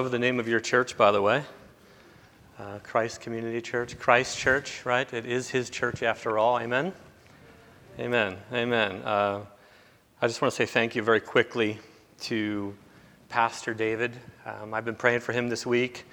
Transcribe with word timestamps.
love 0.00 0.10
the 0.10 0.18
name 0.18 0.40
of 0.40 0.48
your 0.48 0.58
church, 0.58 0.96
by 0.96 1.12
the 1.12 1.22
way. 1.22 1.44
Uh, 2.58 2.80
Christ 2.82 3.20
Community 3.20 3.60
Church. 3.60 3.96
Christ 3.96 4.36
Church, 4.36 4.84
right? 4.84 5.10
It 5.14 5.24
is 5.24 5.50
His 5.50 5.70
church 5.70 6.02
after 6.02 6.36
all. 6.36 6.58
Amen? 6.58 6.92
Amen. 8.00 8.36
Amen. 8.52 9.02
Uh, 9.04 9.42
I 10.20 10.26
just 10.26 10.42
want 10.42 10.52
to 10.52 10.56
say 10.56 10.66
thank 10.66 10.96
you 10.96 11.02
very 11.02 11.20
quickly 11.20 11.78
to 12.22 12.74
Pastor 13.28 13.72
David. 13.72 14.16
Um, 14.44 14.74
I've 14.74 14.84
been 14.84 14.96
praying 14.96 15.20
for 15.20 15.30
him 15.32 15.48
this 15.48 15.64
week, 15.64 16.06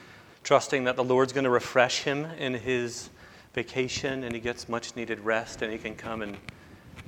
trusting 0.43 0.84
that 0.84 0.95
the 0.95 1.04
Lord's 1.04 1.34
going 1.34 1.45
to 1.45 1.50
refresh 1.50 2.04
him 2.04 2.25
in 2.38 2.54
his 2.54 3.09
vacation 3.55 4.23
and 4.23 4.36
he 4.36 4.39
gets 4.39 4.70
much 4.70 4.95
needed 4.95 5.20
rest 5.21 5.63
and 5.63 5.73
he 5.73 5.79
can 5.79 5.95
come 5.95 6.21
and, 6.21 6.38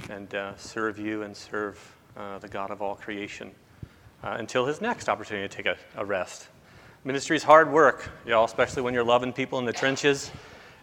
and 0.10 0.34
uh, 0.34 0.58
serve 0.58 0.98
you 0.98 1.22
and 1.22 1.38
serve 1.38 1.96
uh, 2.18 2.40
the 2.40 2.48
God 2.48 2.72
of 2.72 2.82
all 2.82 2.96
creation 2.96 3.52
uh, 4.24 4.38
until 4.40 4.66
his 4.66 4.82
next 4.82 5.08
opportunity 5.08 5.48
to 5.48 5.56
take 5.56 5.68
a, 5.68 5.78
a 5.96 6.04
rest. 6.04 6.48
Ministry 7.06 7.36
is 7.36 7.44
hard 7.44 7.70
work, 7.70 8.10
y'all, 8.26 8.46
especially 8.46 8.82
when 8.82 8.94
you're 8.94 9.04
loving 9.04 9.34
people 9.34 9.60
in 9.60 9.66
the 9.66 9.74
trenches. 9.74 10.32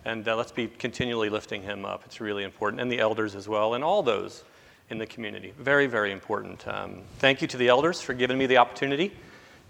And 0.04 0.28
uh, 0.28 0.36
let's 0.36 0.52
be 0.52 0.66
continually 0.66 1.30
lifting 1.30 1.62
him 1.62 1.86
up. 1.86 2.02
It's 2.04 2.20
really 2.20 2.44
important. 2.44 2.82
And 2.82 2.92
the 2.92 3.00
elders 3.00 3.34
as 3.34 3.48
well, 3.48 3.72
and 3.72 3.82
all 3.82 4.02
those 4.02 4.44
in 4.90 4.98
the 4.98 5.06
community. 5.06 5.54
Very, 5.58 5.86
very 5.86 6.12
important. 6.12 6.68
Um, 6.68 7.04
thank 7.20 7.40
you 7.40 7.48
to 7.48 7.56
the 7.56 7.68
elders 7.68 8.02
for 8.02 8.12
giving 8.12 8.36
me 8.36 8.44
the 8.44 8.58
opportunity 8.58 9.12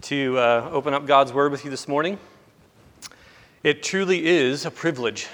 to 0.01 0.37
uh, 0.39 0.69
open 0.73 0.93
up 0.93 1.05
God's 1.05 1.31
Word 1.31 1.53
with 1.53 1.63
you 1.63 1.71
this 1.71 1.87
morning. 1.87 2.19
It 3.63 3.81
truly 3.81 4.27
is 4.27 4.65
a 4.65 4.71
privilege 4.71 5.29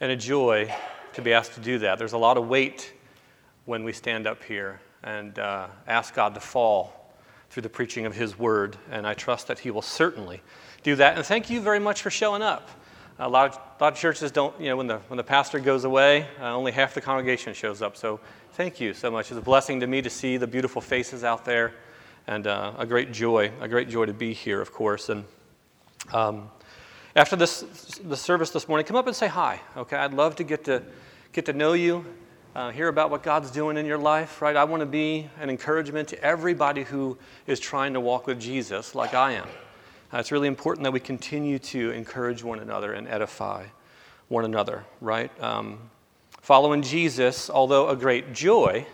and 0.00 0.10
a 0.10 0.16
joy 0.16 0.74
to 1.12 1.20
be 1.20 1.34
asked 1.34 1.52
to 1.52 1.60
do 1.60 1.80
that. 1.80 1.98
There's 1.98 2.14
a 2.14 2.18
lot 2.18 2.38
of 2.38 2.48
weight 2.48 2.94
when 3.66 3.84
we 3.84 3.92
stand 3.92 4.26
up 4.26 4.42
here 4.42 4.80
and 5.02 5.38
uh, 5.38 5.66
ask 5.86 6.14
God 6.14 6.32
to 6.32 6.40
fall 6.40 6.97
through 7.50 7.62
the 7.62 7.68
preaching 7.68 8.06
of 8.06 8.14
His 8.14 8.38
Word, 8.38 8.76
and 8.90 9.06
I 9.06 9.14
trust 9.14 9.48
that 9.48 9.60
He 9.60 9.70
will 9.70 9.82
certainly 9.82 10.42
do 10.82 10.96
that. 10.96 11.16
And 11.16 11.24
thank 11.24 11.50
you 11.50 11.60
very 11.60 11.78
much 11.78 12.02
for 12.02 12.10
showing 12.10 12.42
up. 12.42 12.68
A 13.18 13.28
lot 13.28 13.50
of, 13.50 13.56
a 13.56 13.84
lot 13.84 13.92
of 13.94 13.98
churches 13.98 14.30
don't, 14.30 14.58
you 14.60 14.68
know, 14.68 14.76
when 14.76 14.86
the, 14.86 14.98
when 15.08 15.16
the 15.16 15.24
pastor 15.24 15.58
goes 15.58 15.84
away, 15.84 16.28
uh, 16.40 16.54
only 16.54 16.70
half 16.70 16.94
the 16.94 17.00
congregation 17.00 17.52
shows 17.52 17.82
up. 17.82 17.96
So 17.96 18.20
thank 18.52 18.80
you 18.80 18.94
so 18.94 19.10
much. 19.10 19.30
It's 19.30 19.38
a 19.38 19.42
blessing 19.42 19.80
to 19.80 19.88
me 19.88 20.02
to 20.02 20.10
see 20.10 20.36
the 20.36 20.46
beautiful 20.46 20.80
faces 20.80 21.24
out 21.24 21.44
there, 21.44 21.74
and 22.28 22.46
uh, 22.46 22.74
a 22.78 22.86
great 22.86 23.12
joy, 23.12 23.50
a 23.60 23.66
great 23.66 23.88
joy 23.88 24.06
to 24.06 24.12
be 24.12 24.32
here, 24.32 24.60
of 24.60 24.72
course. 24.72 25.08
And 25.08 25.24
um, 26.12 26.48
after 27.16 27.34
this 27.34 27.62
the 28.04 28.16
service 28.16 28.50
this 28.50 28.68
morning, 28.68 28.86
come 28.86 28.96
up 28.96 29.08
and 29.08 29.16
say 29.16 29.26
hi. 29.26 29.60
Okay, 29.76 29.96
I'd 29.96 30.14
love 30.14 30.36
to 30.36 30.44
get 30.44 30.62
to 30.64 30.82
get 31.32 31.46
to 31.46 31.52
know 31.52 31.72
you, 31.72 32.04
uh, 32.54 32.70
hear 32.70 32.88
about 32.88 33.10
what 33.10 33.22
God's 33.22 33.50
doing 33.50 33.76
in 33.76 33.86
your 33.86 33.98
life, 33.98 34.40
right? 34.40 34.56
I 34.56 34.64
want 34.64 34.80
to 34.80 34.86
be 34.86 35.28
an 35.40 35.50
encouragement 35.50 36.08
to 36.08 36.22
everybody 36.22 36.82
who 36.82 37.18
is 37.46 37.60
trying 37.60 37.92
to 37.92 38.00
walk 38.00 38.26
with 38.26 38.40
Jesus 38.40 38.94
like 38.94 39.14
I 39.14 39.32
am. 39.32 39.46
Uh, 40.12 40.18
it's 40.18 40.32
really 40.32 40.48
important 40.48 40.84
that 40.84 40.92
we 40.92 41.00
continue 41.00 41.58
to 41.58 41.90
encourage 41.90 42.42
one 42.42 42.60
another 42.60 42.94
and 42.94 43.06
edify 43.08 43.66
one 44.28 44.44
another, 44.44 44.84
right? 45.00 45.30
Um, 45.42 45.78
following 46.40 46.82
Jesus, 46.82 47.50
although 47.50 47.88
a 47.88 47.96
great 47.96 48.32
joy, 48.32 48.86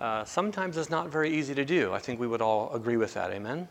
uh, 0.00 0.24
sometimes 0.24 0.76
it's 0.76 0.90
not 0.90 1.08
very 1.08 1.30
easy 1.30 1.54
to 1.54 1.64
do. 1.64 1.92
I 1.92 1.98
think 1.98 2.18
we 2.18 2.26
would 2.26 2.42
all 2.42 2.72
agree 2.74 2.96
with 2.96 3.14
that. 3.14 3.30
Amen? 3.30 3.68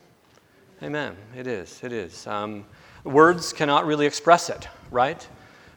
Amen. 0.84 1.16
It 1.36 1.48
is. 1.48 1.80
It 1.84 1.92
is. 1.92 2.28
Um, 2.28 2.66
words 3.04 3.54
cannot 3.54 3.86
really 3.86 4.06
express 4.06 4.50
it, 4.50 4.68
right? 4.92 5.28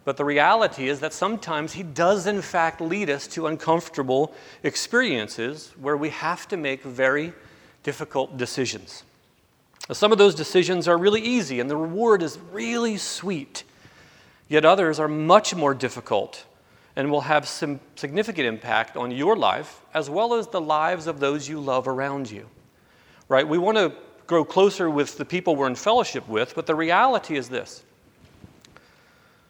But 0.08 0.16
the 0.16 0.24
reality 0.24 0.88
is 0.88 1.00
that 1.00 1.12
sometimes 1.12 1.74
He 1.74 1.82
does, 1.82 2.26
in 2.26 2.40
fact, 2.40 2.80
lead 2.80 3.10
us 3.10 3.26
to 3.26 3.46
uncomfortable 3.46 4.32
experiences 4.62 5.74
where 5.78 5.98
we 5.98 6.08
have 6.08 6.48
to 6.48 6.56
make 6.56 6.82
very 6.82 7.34
difficult 7.82 8.38
decisions. 8.38 9.04
Some 9.92 10.10
of 10.10 10.16
those 10.16 10.34
decisions 10.34 10.88
are 10.88 10.96
really 10.96 11.20
easy 11.20 11.60
and 11.60 11.68
the 11.68 11.76
reward 11.76 12.22
is 12.22 12.38
really 12.52 12.96
sweet, 12.96 13.64
yet 14.48 14.64
others 14.64 14.98
are 14.98 15.08
much 15.08 15.54
more 15.54 15.74
difficult 15.74 16.46
and 16.96 17.10
will 17.10 17.20
have 17.20 17.46
some 17.46 17.78
significant 17.94 18.46
impact 18.46 18.96
on 18.96 19.10
your 19.10 19.36
life 19.36 19.82
as 19.92 20.08
well 20.08 20.32
as 20.32 20.46
the 20.46 20.60
lives 20.62 21.06
of 21.06 21.20
those 21.20 21.50
you 21.50 21.60
love 21.60 21.86
around 21.86 22.30
you. 22.30 22.48
Right? 23.28 23.46
We 23.46 23.58
want 23.58 23.76
to 23.76 23.92
grow 24.26 24.42
closer 24.42 24.88
with 24.88 25.18
the 25.18 25.26
people 25.26 25.54
we're 25.54 25.66
in 25.66 25.74
fellowship 25.74 26.26
with, 26.26 26.54
but 26.54 26.64
the 26.64 26.74
reality 26.74 27.36
is 27.36 27.50
this 27.50 27.82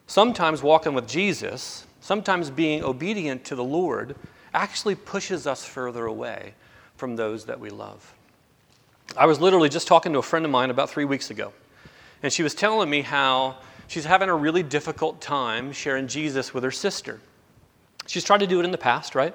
Sometimes 0.09 0.63
walking 0.63 0.95
with 0.95 1.07
Jesus, 1.07 1.87
sometimes 2.01 2.49
being 2.49 2.83
obedient 2.83 3.45
to 3.45 3.55
the 3.55 3.63
Lord, 3.63 4.17
actually 4.55 4.95
pushes 4.95 5.47
us 5.47 5.67
further 5.67 6.07
away 6.07 6.55
from 6.97 7.15
those 7.15 7.45
that 7.45 7.61
we 7.61 7.69
love. 7.69 8.15
I 9.19 9.27
was 9.27 9.39
literally 9.39 9.69
just 9.69 9.87
talking 9.87 10.15
to 10.15 10.19
a 10.19 10.23
friend 10.23 10.47
of 10.47 10.51
mine 10.51 10.71
about 10.71 10.89
three 10.89 11.05
weeks 11.05 11.31
ago, 11.31 11.53
and 12.23 12.33
she 12.33 12.43
was 12.43 12.55
telling 12.55 12.89
me 12.89 13.03
how 13.03 13.59
she's 13.87 14.07
having 14.07 14.31
a 14.31 14.35
really 14.35 14.63
difficult 14.63 15.21
time 15.21 15.73
sharing 15.73 16.09
Jesus 16.09 16.55
with 16.55 16.65
her 16.65 16.71
sister. 16.71 17.21
She's 18.07 18.25
tried 18.25 18.41
to 18.41 18.47
do 18.47 18.61
it 18.61 18.65
in 18.65 18.71
the 18.71 18.79
past, 18.79 19.15
right? 19.15 19.35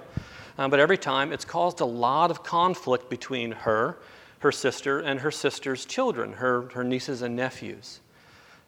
Um, 0.57 0.71
but 0.71 0.79
every 0.79 0.97
time 0.97 1.31
it's 1.31 1.45
caused 1.45 1.81
a 1.81 1.85
lot 1.85 2.31
of 2.31 2.43
conflict 2.43 3.11
between 3.11 3.51
her, 3.51 3.99
her 4.39 4.51
sister, 4.51 4.99
and 4.99 5.19
her 5.19 5.29
sister's 5.31 5.85
children, 5.85 6.33
her, 6.33 6.63
her 6.73 6.83
nieces 6.83 7.21
and 7.21 7.35
nephews. 7.35 7.99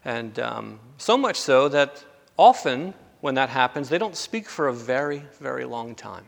And 0.06 0.40
um, 0.40 0.80
so 0.98 1.18
much 1.18 1.36
so 1.38 1.68
that 1.70 2.06
often 2.38 2.94
when 3.22 3.36
that 3.36 3.50
happens, 3.50 3.90
they 3.90 3.98
don't 3.98 4.16
speak 4.16 4.48
for 4.48 4.68
a 4.68 4.74
very, 4.74 5.24
very 5.40 5.66
long 5.66 5.96
time. 5.96 6.26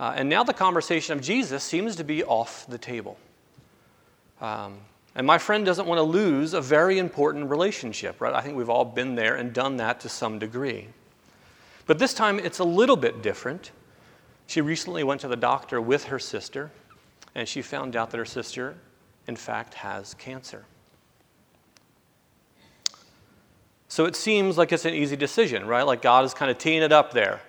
Uh, 0.00 0.14
and 0.16 0.28
now 0.28 0.42
the 0.42 0.52
conversation 0.52 1.16
of 1.16 1.22
Jesus 1.22 1.62
seems 1.62 1.94
to 1.96 2.04
be 2.04 2.24
off 2.24 2.66
the 2.66 2.78
table. 2.78 3.16
Um, 4.40 4.78
and 5.14 5.24
my 5.26 5.38
friend 5.38 5.64
doesn't 5.64 5.86
want 5.86 5.98
to 5.98 6.02
lose 6.02 6.54
a 6.54 6.60
very 6.60 6.98
important 6.98 7.48
relationship, 7.48 8.20
right? 8.20 8.34
I 8.34 8.40
think 8.40 8.56
we've 8.56 8.70
all 8.70 8.84
been 8.84 9.14
there 9.14 9.36
and 9.36 9.52
done 9.52 9.76
that 9.76 10.00
to 10.00 10.08
some 10.08 10.40
degree. 10.40 10.88
But 11.86 12.00
this 12.00 12.14
time 12.14 12.40
it's 12.40 12.58
a 12.58 12.64
little 12.64 12.96
bit 12.96 13.22
different. 13.22 13.70
She 14.48 14.60
recently 14.60 15.04
went 15.04 15.20
to 15.20 15.28
the 15.28 15.36
doctor 15.36 15.80
with 15.80 16.04
her 16.04 16.18
sister, 16.18 16.72
and 17.34 17.48
she 17.48 17.62
found 17.62 17.94
out 17.94 18.10
that 18.10 18.18
her 18.18 18.24
sister, 18.24 18.74
in 19.28 19.36
fact, 19.36 19.74
has 19.74 20.14
cancer. 20.14 20.64
So 23.92 24.06
it 24.06 24.16
seems 24.16 24.56
like 24.56 24.72
it's 24.72 24.86
an 24.86 24.94
easy 24.94 25.16
decision, 25.16 25.66
right? 25.66 25.82
Like 25.82 26.00
God 26.00 26.24
is 26.24 26.32
kind 26.32 26.50
of 26.50 26.56
teeing 26.56 26.82
it 26.82 26.92
up 26.92 27.12
there. 27.12 27.42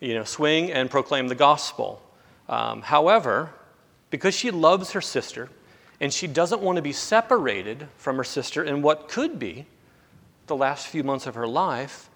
You 0.00 0.12
know, 0.16 0.24
swing 0.24 0.70
and 0.70 0.90
proclaim 0.90 1.28
the 1.28 1.34
gospel. 1.34 2.02
Um, 2.46 2.82
however, 2.82 3.54
because 4.10 4.34
she 4.34 4.50
loves 4.50 4.92
her 4.92 5.00
sister 5.00 5.48
and 5.98 6.12
she 6.12 6.26
doesn't 6.26 6.60
want 6.60 6.76
to 6.76 6.82
be 6.82 6.92
separated 6.92 7.88
from 7.96 8.18
her 8.18 8.24
sister 8.24 8.62
in 8.62 8.82
what 8.82 9.08
could 9.08 9.38
be 9.38 9.64
the 10.46 10.54
last 10.54 10.88
few 10.88 11.02
months 11.02 11.26
of 11.26 11.34
her 11.36 11.48
life, 11.48 12.10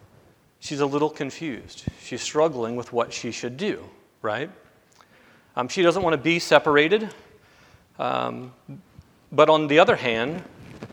she's 0.60 0.81
a 0.81 0.87
little 0.87 1.09
confused. 1.09 1.87
She's 2.03 2.21
struggling 2.21 2.77
with 2.77 2.93
what 2.93 3.10
she 3.10 3.31
should 3.33 3.56
do, 3.56 3.89
right? 4.21 4.50
Um, 5.56 5.69
she 5.69 5.81
doesn't 5.81 6.03
want 6.03 6.12
to 6.12 6.19
be 6.19 6.41
separated. 6.41 7.09
Um, 7.99 8.53
but 9.33 9.49
on 9.49 9.66
the 9.66 9.78
other 9.78 9.97
hand, 9.97 10.44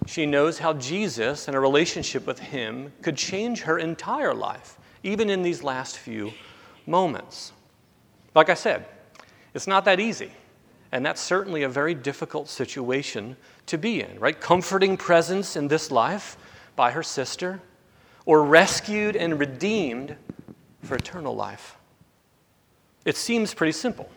she 0.05 0.25
knows 0.25 0.59
how 0.59 0.73
Jesus 0.73 1.47
and 1.47 1.55
a 1.55 1.59
relationship 1.59 2.25
with 2.25 2.39
Him 2.39 2.91
could 3.01 3.16
change 3.16 3.61
her 3.61 3.77
entire 3.77 4.33
life, 4.33 4.77
even 5.03 5.29
in 5.29 5.44
these 5.44 5.63
last 5.63 5.97
few 5.97 6.31
moments. 6.85 7.51
Like 8.35 8.49
I 8.49 8.53
said, 8.53 8.85
it's 9.53 9.67
not 9.67 9.85
that 9.85 9.99
easy. 9.99 10.31
And 10.91 11.05
that's 11.05 11.22
certainly 11.22 11.63
a 11.63 11.69
very 11.69 11.94
difficult 11.94 12.49
situation 12.49 13.38
to 13.67 13.78
be 13.78 14.01
in, 14.01 14.19
right? 14.19 14.39
Comforting 14.39 14.97
presence 14.97 15.55
in 15.55 15.67
this 15.67 15.91
life 15.91 16.38
by 16.75 16.91
her 16.91 17.03
sister, 17.03 17.61
or 18.25 18.44
rescued 18.44 19.16
and 19.16 19.39
redeemed 19.39 20.16
for 20.81 20.95
eternal 20.95 21.35
life. 21.35 21.78
It 23.05 23.17
seems 23.17 23.53
pretty 23.53 23.72
simple. 23.73 24.09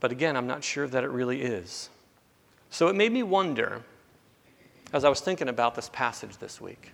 But 0.00 0.12
again, 0.12 0.36
I'm 0.36 0.46
not 0.46 0.62
sure 0.62 0.86
that 0.86 1.02
it 1.02 1.10
really 1.10 1.42
is. 1.42 1.88
So 2.70 2.88
it 2.88 2.94
made 2.94 3.12
me 3.12 3.22
wonder 3.22 3.82
as 4.92 5.04
I 5.04 5.08
was 5.08 5.20
thinking 5.20 5.48
about 5.48 5.74
this 5.74 5.88
passage 5.92 6.36
this 6.38 6.60
week, 6.60 6.92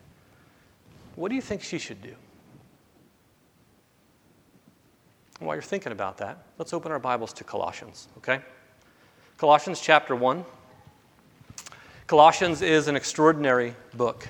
what 1.16 1.28
do 1.28 1.34
you 1.34 1.42
think 1.42 1.62
she 1.62 1.78
should 1.78 2.02
do? 2.02 2.14
While 5.40 5.56
you're 5.56 5.62
thinking 5.62 5.92
about 5.92 6.18
that, 6.18 6.46
let's 6.58 6.72
open 6.72 6.92
our 6.92 6.98
Bibles 6.98 7.32
to 7.34 7.44
Colossians, 7.44 8.08
okay? 8.18 8.40
Colossians 9.38 9.80
chapter 9.80 10.14
1. 10.14 10.44
Colossians 12.06 12.62
is 12.62 12.88
an 12.88 12.94
extraordinary 12.94 13.74
book. 13.94 14.28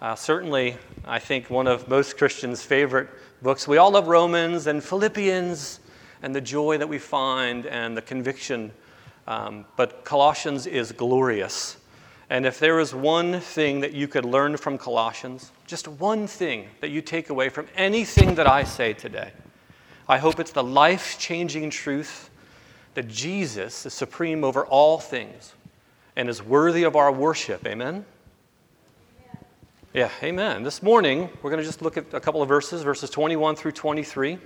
Uh, 0.00 0.14
certainly, 0.14 0.76
I 1.06 1.18
think 1.18 1.50
one 1.50 1.66
of 1.66 1.88
most 1.88 2.18
Christians' 2.18 2.62
favorite 2.62 3.08
books. 3.42 3.68
We 3.68 3.76
all 3.76 3.92
love 3.92 4.08
Romans 4.08 4.66
and 4.66 4.82
Philippians 4.82 5.80
and 6.22 6.34
the 6.34 6.40
joy 6.40 6.78
that 6.78 6.88
we 6.88 6.98
find 6.98 7.66
and 7.66 7.96
the 7.96 8.02
conviction, 8.02 8.72
um, 9.26 9.64
but 9.76 10.04
Colossians 10.04 10.66
is 10.66 10.92
glorious. 10.92 11.76
And 12.30 12.46
if 12.46 12.58
there 12.58 12.80
is 12.80 12.94
one 12.94 13.40
thing 13.40 13.80
that 13.80 13.92
you 13.92 14.08
could 14.08 14.24
learn 14.24 14.56
from 14.56 14.78
Colossians, 14.78 15.52
just 15.66 15.86
one 15.86 16.26
thing 16.26 16.68
that 16.80 16.90
you 16.90 17.02
take 17.02 17.28
away 17.28 17.48
from 17.48 17.66
anything 17.76 18.34
that 18.36 18.46
I 18.48 18.64
say 18.64 18.94
today, 18.94 19.32
I 20.08 20.18
hope 20.18 20.40
it's 20.40 20.52
the 20.52 20.64
life 20.64 21.18
changing 21.18 21.70
truth 21.70 22.30
that 22.94 23.08
Jesus 23.08 23.86
is 23.86 23.92
supreme 23.92 24.44
over 24.44 24.64
all 24.64 24.98
things, 24.98 25.54
and 26.16 26.28
is 26.28 26.42
worthy 26.42 26.84
of 26.84 26.96
our 26.96 27.10
worship. 27.10 27.66
Amen? 27.66 28.04
Yeah, 29.92 30.10
amen. 30.22 30.62
This 30.62 30.82
morning, 30.82 31.28
we're 31.42 31.50
going 31.50 31.60
to 31.60 31.66
just 31.66 31.82
look 31.82 31.96
at 31.96 32.12
a 32.14 32.20
couple 32.20 32.40
of 32.40 32.48
verses, 32.48 32.82
verses 32.82 33.10
21 33.10 33.56
through 33.56 33.72
23. 33.72 34.38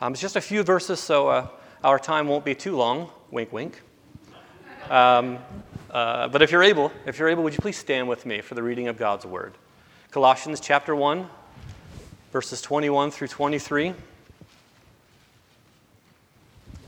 Um, 0.00 0.12
it's 0.12 0.20
just 0.20 0.36
a 0.36 0.40
few 0.40 0.62
verses, 0.62 1.00
so 1.00 1.28
uh, 1.28 1.46
our 1.84 1.98
time 1.98 2.28
won't 2.28 2.44
be 2.44 2.54
too 2.54 2.76
long. 2.76 3.10
Wink, 3.30 3.52
wink. 3.52 3.82
Um, 4.88 5.38
uh, 5.90 6.28
but 6.28 6.42
if 6.42 6.52
you're 6.52 6.62
able, 6.62 6.92
if 7.06 7.18
you're 7.18 7.28
able, 7.28 7.42
would 7.42 7.52
you 7.52 7.58
please 7.58 7.76
stand 7.76 8.08
with 8.08 8.24
me 8.24 8.40
for 8.40 8.54
the 8.54 8.62
reading 8.62 8.88
of 8.88 8.96
God's 8.96 9.26
word? 9.26 9.54
Colossians 10.10 10.60
chapter 10.60 10.94
1, 10.94 11.28
verses 12.32 12.62
21 12.62 13.10
through 13.10 13.28
23. 13.28 13.94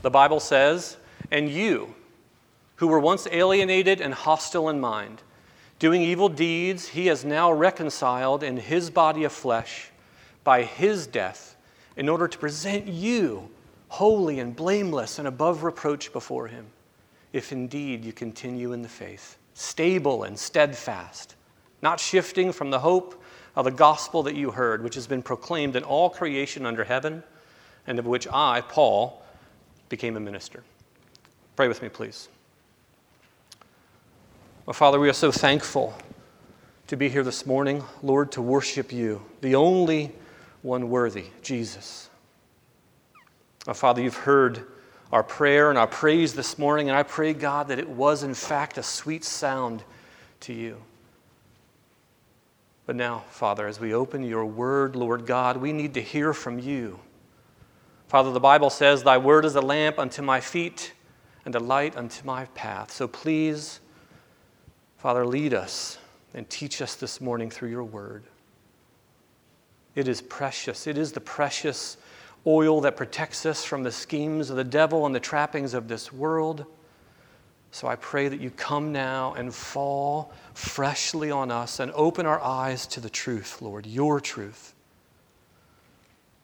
The 0.01 0.09
Bible 0.09 0.39
says, 0.39 0.97
And 1.31 1.49
you, 1.49 1.95
who 2.77 2.87
were 2.87 2.99
once 2.99 3.27
alienated 3.31 4.01
and 4.01 4.13
hostile 4.13 4.69
in 4.69 4.79
mind, 4.79 5.21
doing 5.79 6.01
evil 6.01 6.29
deeds, 6.29 6.89
he 6.89 7.07
has 7.07 7.25
now 7.25 7.51
reconciled 7.51 8.43
in 8.43 8.57
his 8.57 8.89
body 8.89 9.23
of 9.23 9.31
flesh 9.31 9.89
by 10.43 10.63
his 10.63 11.07
death 11.07 11.55
in 11.95 12.09
order 12.09 12.27
to 12.27 12.37
present 12.37 12.87
you 12.87 13.49
holy 13.89 14.39
and 14.39 14.55
blameless 14.55 15.19
and 15.19 15.27
above 15.27 15.63
reproach 15.63 16.11
before 16.11 16.47
him, 16.47 16.65
if 17.33 17.51
indeed 17.51 18.05
you 18.05 18.13
continue 18.13 18.71
in 18.71 18.83
the 18.83 18.89
faith, 18.89 19.37
stable 19.55 20.23
and 20.23 20.37
steadfast, 20.37 21.35
not 21.81 21.99
shifting 21.99 22.51
from 22.51 22.69
the 22.69 22.79
hope 22.79 23.21
of 23.55 23.65
the 23.65 23.71
gospel 23.71 24.23
that 24.23 24.35
you 24.35 24.51
heard, 24.51 24.83
which 24.83 24.95
has 24.95 25.07
been 25.07 25.21
proclaimed 25.21 25.75
in 25.75 25.83
all 25.83 26.09
creation 26.09 26.65
under 26.65 26.83
heaven, 26.83 27.23
and 27.85 27.99
of 27.99 28.05
which 28.05 28.27
I, 28.31 28.61
Paul, 28.61 29.21
became 29.89 30.15
a 30.15 30.19
minister. 30.19 30.63
Pray 31.55 31.67
with 31.67 31.81
me, 31.81 31.89
please. 31.89 32.29
Well, 34.65 34.73
Father, 34.73 34.99
we 34.99 35.09
are 35.09 35.13
so 35.13 35.31
thankful 35.31 35.93
to 36.87 36.95
be 36.95 37.09
here 37.09 37.23
this 37.23 37.45
morning, 37.45 37.83
Lord, 38.01 38.31
to 38.33 38.41
worship 38.41 38.93
you, 38.93 39.21
the 39.41 39.55
only 39.55 40.11
one 40.61 40.89
worthy, 40.89 41.25
Jesus. 41.41 42.09
Oh, 43.67 43.73
Father, 43.73 44.01
you've 44.01 44.15
heard 44.15 44.65
our 45.13 45.21
prayer 45.21 45.69
and 45.69 45.77
our 45.77 45.85
praise 45.85 46.33
this 46.33 46.57
morning, 46.57 46.89
and 46.89 46.97
I 46.97 47.03
pray, 47.03 47.33
God, 47.33 47.67
that 47.67 47.77
it 47.77 47.87
was 47.87 48.23
in 48.23 48.33
fact 48.33 48.79
a 48.79 48.83
sweet 48.83 49.23
sound 49.23 49.83
to 50.39 50.53
you. 50.53 50.81
But 52.87 52.95
now, 52.95 53.19
Father, 53.29 53.67
as 53.67 53.79
we 53.79 53.93
open 53.93 54.23
your 54.23 54.43
word, 54.43 54.95
Lord 54.95 55.27
God, 55.27 55.57
we 55.57 55.71
need 55.71 55.93
to 55.93 56.01
hear 56.01 56.33
from 56.33 56.57
you. 56.57 56.99
Father, 58.07 58.31
the 58.31 58.39
Bible 58.39 58.71
says, 58.71 59.03
Thy 59.03 59.19
word 59.19 59.45
is 59.45 59.55
a 59.55 59.61
lamp 59.61 59.99
unto 59.99 60.23
my 60.23 60.41
feet 60.41 60.93
and 61.45 61.53
a 61.53 61.59
light 61.59 61.95
unto 61.95 62.25
my 62.25 62.45
path. 62.45 62.91
So 62.91 63.07
please, 63.07 63.81
Father, 64.97 65.27
lead 65.27 65.53
us 65.53 65.99
and 66.33 66.49
teach 66.49 66.81
us 66.81 66.95
this 66.95 67.21
morning 67.21 67.51
through 67.51 67.69
your 67.69 67.83
word. 67.83 68.23
It 69.93 70.07
is 70.07 70.21
precious. 70.21 70.87
It 70.87 70.97
is 70.97 71.11
the 71.11 71.21
precious 71.21 71.97
oil 72.45 72.81
that 72.81 72.97
protects 72.97 73.45
us 73.45 73.63
from 73.63 73.83
the 73.83 73.91
schemes 73.91 74.49
of 74.49 74.57
the 74.57 74.63
devil 74.63 75.05
and 75.05 75.15
the 75.15 75.19
trappings 75.19 75.73
of 75.73 75.87
this 75.87 76.11
world. 76.11 76.65
So 77.71 77.87
I 77.87 77.95
pray 77.95 78.27
that 78.27 78.39
you 78.39 78.51
come 78.51 78.91
now 78.91 79.33
and 79.33 79.53
fall 79.53 80.31
freshly 80.53 81.31
on 81.31 81.49
us 81.49 81.79
and 81.79 81.91
open 81.93 82.25
our 82.25 82.39
eyes 82.39 82.85
to 82.87 82.99
the 82.99 83.09
truth, 83.09 83.61
Lord, 83.61 83.85
your 83.85 84.19
truth. 84.19 84.75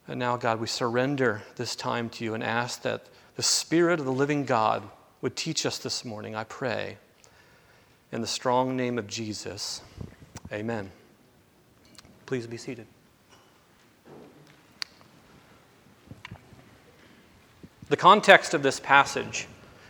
And 0.07 0.19
now, 0.19 0.37
God, 0.37 0.59
we 0.59 0.65
surrender 0.65 1.43
this 1.55 1.75
time 1.75 2.09
to 2.11 2.23
you 2.23 2.33
and 2.33 2.43
ask 2.43 2.81
that 2.81 3.05
the 3.35 3.43
Spirit 3.43 3.99
of 3.99 4.07
the 4.07 4.11
living 4.11 4.43
God 4.43 4.83
would 5.21 5.35
teach 5.35 5.65
us 5.65 5.77
this 5.77 6.03
morning, 6.03 6.35
I 6.35 6.45
pray. 6.45 6.97
In 8.11 8.21
the 8.21 8.27
strong 8.27 8.75
name 8.75 8.97
of 8.97 9.05
Jesus, 9.05 9.81
amen. 10.51 10.91
Please 12.25 12.47
be 12.47 12.57
seated. 12.57 12.87
The 17.89 17.97
context 17.97 18.53
of 18.53 18.61
this 18.61 18.79
passage 18.79 19.47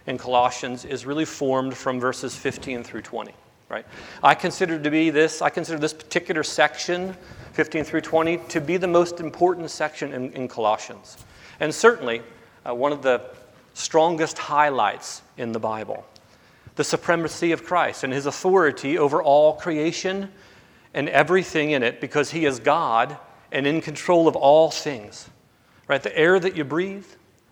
in 0.07 0.18
Colossians 0.18 0.86
is 0.86 1.06
really 1.06 1.25
formed 1.25 1.75
from 1.75 2.00
verses 2.00 2.34
15 2.34 2.81
through 2.81 3.01
20, 3.01 3.34
right? 3.68 3.86
I 4.24 4.36
consider 4.36 4.80
to 4.80 4.90
be 4.90 5.10
this, 5.10 5.42
I 5.42 5.50
consider 5.50 5.78
this 5.78 5.94
particular 5.94 6.44
section, 6.44 7.13
15 7.54 7.84
through 7.84 8.01
20, 8.01 8.38
to 8.38 8.62
be 8.62 8.78
the 8.78 8.88
most 8.88 9.19
important 9.19 9.69
section 9.69 10.13
in, 10.13 10.31
in 10.31 10.48
Colossians. 10.48 11.18
And 11.60 11.75
certainly 11.75 12.22
uh, 12.66 12.74
one 12.74 12.94
of 12.94 13.01
the 13.01 13.22
strongest 13.74 14.38
highlights 14.38 15.22
in 15.38 15.52
the 15.52 15.60
Bible 15.60 16.06
the 16.75 16.84
supremacy 16.86 17.52
of 17.52 17.66
Christ 17.66 18.06
and 18.06 18.13
his 18.13 18.25
authority 18.25 18.98
over 18.98 19.22
all 19.22 19.56
creation 19.56 20.31
and 20.94 21.10
everything 21.10 21.72
in 21.72 21.84
it 21.84 22.00
because 22.00 22.31
he 22.31 22.45
is 22.45 22.62
God 22.62 23.18
and 23.52 23.68
in 23.68 23.81
control 23.81 24.30
of 24.30 24.38
all 24.38 24.72
things. 24.72 25.30
Right? 25.90 26.02
The 26.02 26.18
air 26.18 26.40
that 26.40 26.56
you 26.56 26.63
breathe, 26.63 27.06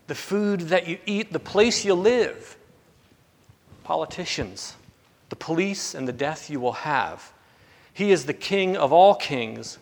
the 0.08 0.14
food 0.14 0.60
that 0.60 0.88
you 0.88 0.98
eat, 1.06 1.32
the 1.32 1.38
place 1.38 1.84
you 1.84 1.94
live, 1.94 2.56
politicians, 3.84 4.74
the 5.28 5.36
police, 5.36 5.94
and 5.94 6.08
the 6.08 6.12
death 6.12 6.50
you 6.50 6.58
will 6.58 6.72
have. 6.72 7.32
He 7.92 8.10
is 8.10 8.24
the 8.24 8.34
King 8.34 8.76
of 8.76 8.92
all 8.92 9.14
kings 9.14 9.78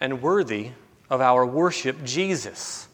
and 0.00 0.20
worthy 0.20 0.70
of 1.08 1.20
our 1.20 1.46
worship, 1.46 2.02
Jesus. 2.04 2.88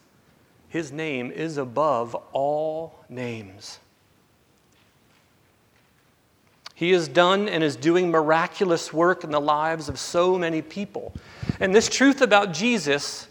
His 0.68 0.92
name 0.92 1.30
is 1.30 1.56
above 1.56 2.14
all 2.32 2.98
names. 3.08 3.78
He 6.74 6.90
has 6.90 7.08
done 7.08 7.48
and 7.48 7.64
is 7.64 7.74
doing 7.74 8.10
miraculous 8.10 8.92
work 8.92 9.24
in 9.24 9.30
the 9.30 9.40
lives 9.40 9.88
of 9.88 9.98
so 9.98 10.36
many 10.36 10.60
people. 10.60 11.14
And 11.58 11.74
this 11.74 11.88
truth 11.88 12.20
about 12.20 12.52
Jesus 12.52 13.28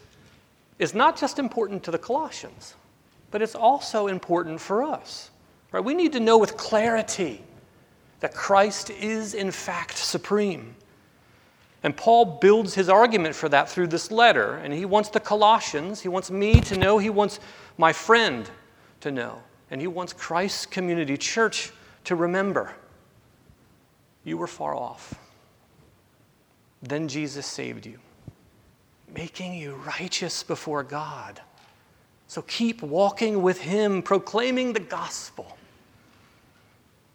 is 0.79 0.95
not 0.95 1.15
just 1.15 1.37
important 1.37 1.83
to 1.83 1.91
the 1.91 1.99
Colossians 1.99 2.73
but 3.31 3.41
it's 3.41 3.55
also 3.55 4.07
important 4.07 4.61
for 4.61 4.83
us. 4.83 5.31
Right? 5.71 5.83
We 5.83 5.93
need 5.93 6.13
to 6.13 6.19
know 6.19 6.37
with 6.37 6.57
clarity 6.57 7.43
that 8.19 8.33
Christ 8.33 8.89
is, 8.89 9.33
in 9.33 9.51
fact, 9.51 9.97
supreme. 9.97 10.75
And 11.83 11.95
Paul 11.95 12.39
builds 12.41 12.73
his 12.73 12.89
argument 12.89 13.35
for 13.35 13.49
that 13.49 13.69
through 13.69 13.87
this 13.87 14.09
letter. 14.09 14.55
And 14.55 14.73
he 14.73 14.85
wants 14.85 15.09
the 15.09 15.19
Colossians, 15.19 16.01
he 16.01 16.07
wants 16.07 16.31
me 16.31 16.59
to 16.61 16.77
know, 16.77 16.97
he 16.97 17.09
wants 17.09 17.39
my 17.77 17.93
friend 17.93 18.49
to 19.01 19.11
know, 19.11 19.43
and 19.69 19.81
he 19.81 19.87
wants 19.87 20.13
Christ's 20.13 20.65
community 20.65 21.17
church 21.17 21.71
to 22.05 22.15
remember 22.15 22.73
you 24.23 24.37
were 24.37 24.47
far 24.47 24.75
off. 24.75 25.13
Then 26.81 27.07
Jesus 27.07 27.45
saved 27.45 27.85
you, 27.85 27.99
making 29.13 29.53
you 29.53 29.75
righteous 29.75 30.43
before 30.43 30.83
God. 30.83 31.39
So 32.27 32.41
keep 32.43 32.81
walking 32.81 33.41
with 33.41 33.61
Him, 33.61 34.01
proclaiming 34.01 34.73
the 34.73 34.79
gospel. 34.79 35.57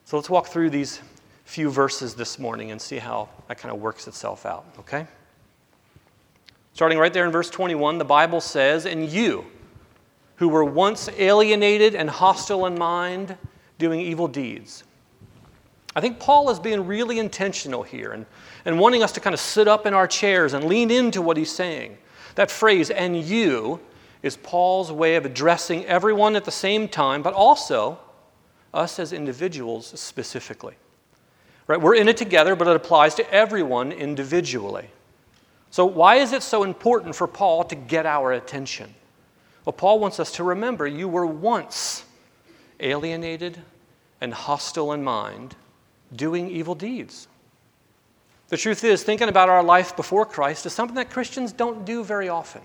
So 0.05 0.17
let's 0.17 0.31
walk 0.31 0.49
through 0.49 0.71
these 0.71 1.01
few 1.45 1.71
verses 1.71 2.15
this 2.15 2.39
morning 2.39 2.71
and 2.71 2.81
see 2.81 2.99
how 2.99 3.29
that 3.49 3.59
kind 3.59 3.75
of 3.75 3.81
works 3.81 4.07
itself 4.07 4.47
out, 4.47 4.65
okay? 4.79 5.07
Starting 6.75 6.99
right 6.99 7.13
there 7.13 7.25
in 7.25 7.33
verse 7.33 7.51
21, 7.51 7.99
the 7.99 8.05
Bible 8.05 8.41
says, 8.41 8.87
And 8.87 9.09
you, 9.09 9.45
who 10.37 10.49
were 10.49 10.65
once 10.65 11.09
alienated 11.19 11.95
and 11.95 12.09
hostile 12.09 12.67
in 12.67 12.79
mind, 12.79 13.37
doing 13.79 14.01
evil 14.01 14.29
deeds. 14.29 14.85
I 15.97 16.01
think 16.01 16.21
Paul 16.21 16.51
is 16.51 16.61
being 16.61 16.87
really 16.87 17.19
intentional 17.19 17.83
here 17.83 18.13
and, 18.13 18.27
and 18.65 18.79
wanting 18.79 19.03
us 19.03 19.13
to 19.13 19.21
kind 19.21 19.35
of 19.35 19.41
sit 19.41 19.67
up 19.67 19.87
in 19.87 19.95
our 19.95 20.07
chairs 20.07 20.55
and 20.55 20.65
lean 20.65 20.91
into 20.91 21.21
what 21.21 21.37
he's 21.37 21.51
saying. 21.51 21.99
That 22.37 22.51
phrase, 22.51 22.91
and 22.91 23.21
you, 23.21 23.81
is 24.23 24.37
Paul's 24.37 24.93
way 24.93 25.17
of 25.17 25.25
addressing 25.25 25.85
everyone 25.87 26.37
at 26.37 26.45
the 26.45 26.51
same 26.51 26.89
time, 26.89 27.23
but 27.23 27.35
also 27.35 27.99
us 28.73 28.99
as 28.99 29.13
individuals 29.13 29.99
specifically. 29.99 30.75
Right? 31.67 31.81
We're 31.81 31.95
in 31.95 32.09
it 32.09 32.17
together, 32.17 32.57
but 32.57 32.69
it 32.69 32.77
applies 32.77 33.15
to 33.17 33.33
everyone 33.33 33.93
individually. 33.93 34.89
So, 35.71 35.87
why 35.87 36.17
is 36.17 36.33
it 36.33 36.43
so 36.43 36.65
important 36.65 37.15
for 37.15 37.27
Paul 37.27 37.65
to 37.65 37.77
get 37.77 38.05
our 38.05 38.33
attention? 38.33 38.93
Well, 39.65 39.73
Paul 39.73 40.01
wants 40.01 40.19
us 40.19 40.33
to 40.33 40.45
remember 40.45 40.87
you 40.87 41.09
were 41.09 41.27
once 41.27 42.05
alienated 42.81 43.59
and 44.21 44.35
hostile 44.35 44.93
in 44.93 45.05
mind, 45.05 45.55
doing 46.15 46.51
evil 46.51 46.75
deeds. 46.75 47.29
The 48.49 48.57
truth 48.57 48.83
is, 48.83 49.05
thinking 49.05 49.29
about 49.29 49.49
our 49.49 49.63
life 49.63 49.95
before 49.95 50.27
Christ 50.27 50.67
is 50.67 50.73
something 50.73 50.97
that 50.97 51.11
Christians 51.11 51.53
don't 51.53 51.85
do 51.85 52.03
very 52.03 52.29
often. 52.29 52.63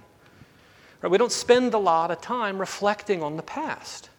Right? 1.06 1.12
We 1.12 1.20
don't 1.20 1.32
spend 1.32 1.76
a 1.76 1.78
lot 1.78 2.10
of 2.10 2.20
time 2.20 2.58
reflecting 2.58 3.22
on 3.22 3.38
the 3.38 3.44
past. 3.44 4.10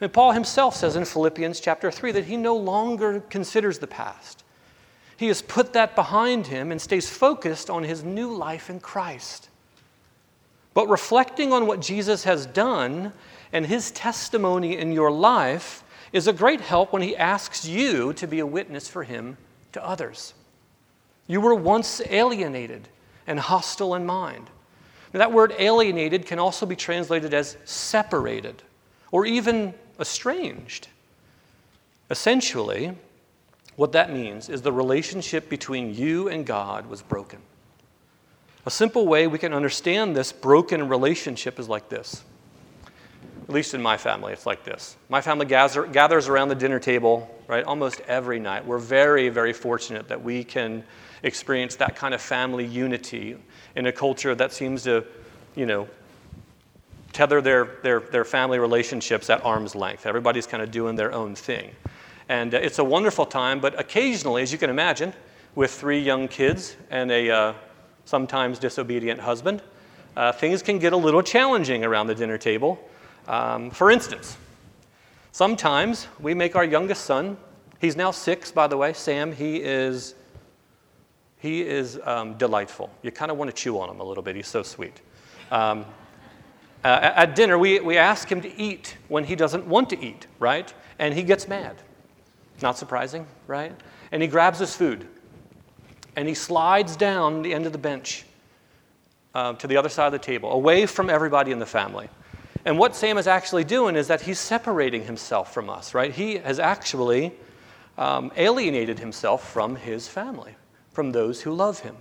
And 0.00 0.12
Paul 0.12 0.30
himself 0.30 0.76
says 0.76 0.94
in 0.94 1.04
Philippians 1.04 1.58
chapter 1.58 1.90
3 1.90 2.12
that 2.12 2.26
he 2.26 2.36
no 2.36 2.54
longer 2.54 3.18
considers 3.30 3.80
the 3.80 3.88
past. 3.88 4.44
He 5.16 5.26
has 5.26 5.42
put 5.42 5.72
that 5.72 5.96
behind 5.96 6.46
him 6.46 6.70
and 6.70 6.80
stays 6.80 7.10
focused 7.10 7.68
on 7.68 7.82
his 7.82 8.04
new 8.04 8.32
life 8.32 8.70
in 8.70 8.78
Christ. 8.78 9.48
But 10.72 10.88
reflecting 10.88 11.52
on 11.52 11.66
what 11.66 11.80
Jesus 11.80 12.22
has 12.22 12.46
done 12.46 13.12
and 13.52 13.66
his 13.66 13.90
testimony 13.90 14.78
in 14.78 14.92
your 14.92 15.10
life 15.10 15.82
is 16.12 16.28
a 16.28 16.32
great 16.32 16.60
help 16.60 16.92
when 16.92 17.02
he 17.02 17.16
asks 17.16 17.66
you 17.66 18.12
to 18.12 18.28
be 18.28 18.38
a 18.38 18.46
witness 18.46 18.86
for 18.86 19.02
him 19.02 19.36
to 19.72 19.84
others. 19.84 20.32
You 21.26 21.40
were 21.40 21.56
once 21.56 22.00
alienated 22.08 22.86
and 23.26 23.40
hostile 23.40 23.96
in 23.96 24.06
mind. 24.06 24.48
Now, 25.14 25.18
that 25.18 25.32
word 25.32 25.54
alienated 25.60 26.26
can 26.26 26.40
also 26.40 26.66
be 26.66 26.74
translated 26.74 27.32
as 27.32 27.56
separated 27.64 28.64
or 29.12 29.24
even 29.24 29.72
estranged. 30.00 30.88
Essentially, 32.10 32.96
what 33.76 33.92
that 33.92 34.12
means 34.12 34.48
is 34.48 34.60
the 34.60 34.72
relationship 34.72 35.48
between 35.48 35.94
you 35.94 36.28
and 36.28 36.44
God 36.44 36.86
was 36.86 37.00
broken. 37.00 37.38
A 38.66 38.70
simple 38.72 39.06
way 39.06 39.28
we 39.28 39.38
can 39.38 39.54
understand 39.54 40.16
this 40.16 40.32
broken 40.32 40.88
relationship 40.88 41.60
is 41.60 41.68
like 41.68 41.88
this. 41.88 42.24
At 43.44 43.50
least 43.50 43.72
in 43.72 43.82
my 43.82 43.96
family, 43.96 44.32
it's 44.32 44.46
like 44.46 44.64
this. 44.64 44.96
My 45.08 45.20
family 45.20 45.46
gather, 45.46 45.86
gathers 45.86 46.28
around 46.28 46.48
the 46.48 46.54
dinner 46.56 46.80
table, 46.80 47.32
right, 47.46 47.62
almost 47.62 48.00
every 48.08 48.40
night. 48.40 48.66
We're 48.66 48.78
very, 48.78 49.28
very 49.28 49.52
fortunate 49.52 50.08
that 50.08 50.24
we 50.24 50.42
can 50.42 50.82
experience 51.22 51.76
that 51.76 51.94
kind 51.94 52.14
of 52.14 52.20
family 52.20 52.64
unity 52.64 53.36
in 53.76 53.86
a 53.86 53.92
culture 53.92 54.34
that 54.34 54.52
seems 54.52 54.84
to, 54.84 55.04
you 55.54 55.66
know, 55.66 55.88
tether 57.12 57.40
their, 57.40 57.76
their, 57.82 58.00
their 58.00 58.24
family 58.24 58.58
relationships 58.58 59.30
at 59.30 59.44
arm's 59.44 59.74
length. 59.74 60.04
Everybody's 60.04 60.46
kind 60.46 60.62
of 60.62 60.70
doing 60.70 60.96
their 60.96 61.12
own 61.12 61.34
thing. 61.34 61.70
And 62.28 62.54
uh, 62.54 62.58
it's 62.58 62.78
a 62.78 62.84
wonderful 62.84 63.26
time, 63.26 63.60
but 63.60 63.78
occasionally, 63.78 64.42
as 64.42 64.52
you 64.52 64.58
can 64.58 64.70
imagine, 64.70 65.12
with 65.54 65.70
three 65.70 66.00
young 66.00 66.26
kids 66.26 66.76
and 66.90 67.10
a 67.10 67.30
uh, 67.30 67.54
sometimes 68.04 68.58
disobedient 68.58 69.20
husband, 69.20 69.62
uh, 70.16 70.32
things 70.32 70.62
can 70.62 70.78
get 70.78 70.92
a 70.92 70.96
little 70.96 71.22
challenging 71.22 71.84
around 71.84 72.06
the 72.06 72.14
dinner 72.14 72.38
table. 72.38 72.78
Um, 73.28 73.70
for 73.70 73.90
instance, 73.90 74.36
sometimes 75.32 76.08
we 76.20 76.34
make 76.34 76.56
our 76.56 76.64
youngest 76.64 77.04
son, 77.04 77.36
he's 77.80 77.96
now 77.96 78.10
six, 78.10 78.50
by 78.50 78.66
the 78.66 78.76
way, 78.76 78.92
Sam, 78.92 79.32
he 79.32 79.56
is, 79.56 80.14
he 81.44 81.60
is 81.60 82.00
um, 82.04 82.38
delightful. 82.38 82.90
You 83.02 83.10
kind 83.10 83.30
of 83.30 83.36
want 83.36 83.50
to 83.50 83.54
chew 83.54 83.78
on 83.78 83.90
him 83.90 84.00
a 84.00 84.02
little 84.02 84.22
bit, 84.22 84.34
he's 84.34 84.48
so 84.48 84.62
sweet. 84.62 85.02
Um, 85.50 85.84
uh, 86.82 87.12
at 87.14 87.34
dinner, 87.34 87.58
we, 87.58 87.80
we 87.80 87.98
ask 87.98 88.32
him 88.32 88.40
to 88.40 88.58
eat 88.58 88.96
when 89.08 89.24
he 89.24 89.36
doesn't 89.36 89.66
want 89.66 89.90
to 89.90 90.02
eat, 90.02 90.26
right? 90.38 90.72
And 90.98 91.12
he 91.12 91.22
gets 91.22 91.46
mad. 91.46 91.76
Not 92.62 92.78
surprising, 92.78 93.26
right? 93.46 93.78
And 94.10 94.22
he 94.22 94.28
grabs 94.28 94.58
his 94.58 94.74
food 94.74 95.06
and 96.16 96.26
he 96.26 96.32
slides 96.32 96.96
down 96.96 97.42
the 97.42 97.52
end 97.52 97.66
of 97.66 97.72
the 97.72 97.78
bench 97.78 98.24
uh, 99.34 99.52
to 99.52 99.66
the 99.66 99.76
other 99.76 99.90
side 99.90 100.06
of 100.06 100.12
the 100.12 100.18
table, 100.18 100.50
away 100.50 100.86
from 100.86 101.10
everybody 101.10 101.52
in 101.52 101.58
the 101.58 101.66
family. 101.66 102.08
And 102.64 102.78
what 102.78 102.96
Sam 102.96 103.18
is 103.18 103.26
actually 103.26 103.64
doing 103.64 103.96
is 103.96 104.08
that 104.08 104.22
he's 104.22 104.38
separating 104.38 105.04
himself 105.04 105.52
from 105.52 105.68
us, 105.68 105.92
right? 105.92 106.10
He 106.10 106.38
has 106.38 106.58
actually 106.58 107.34
um, 107.98 108.32
alienated 108.34 108.98
himself 108.98 109.52
from 109.52 109.76
his 109.76 110.08
family, 110.08 110.54
from 110.94 111.12
those 111.12 111.42
who 111.42 111.52
love 111.52 111.80
him. 111.80 111.96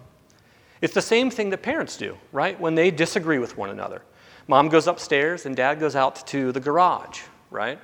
It's 0.81 0.93
the 0.93 1.01
same 1.01 1.29
thing 1.29 1.49
that 1.49 1.61
parents 1.63 1.97
do, 1.97 2.17
right? 2.31 2.59
When 2.59 2.75
they 2.75 2.91
disagree 2.91 3.39
with 3.39 3.57
one 3.57 3.69
another. 3.69 4.01
Mom 4.47 4.69
goes 4.69 4.87
upstairs 4.87 5.45
and 5.45 5.55
dad 5.55 5.79
goes 5.79 5.95
out 5.95 6.27
to 6.27 6.51
the 6.51 6.59
garage, 6.59 7.21
right? 7.49 7.79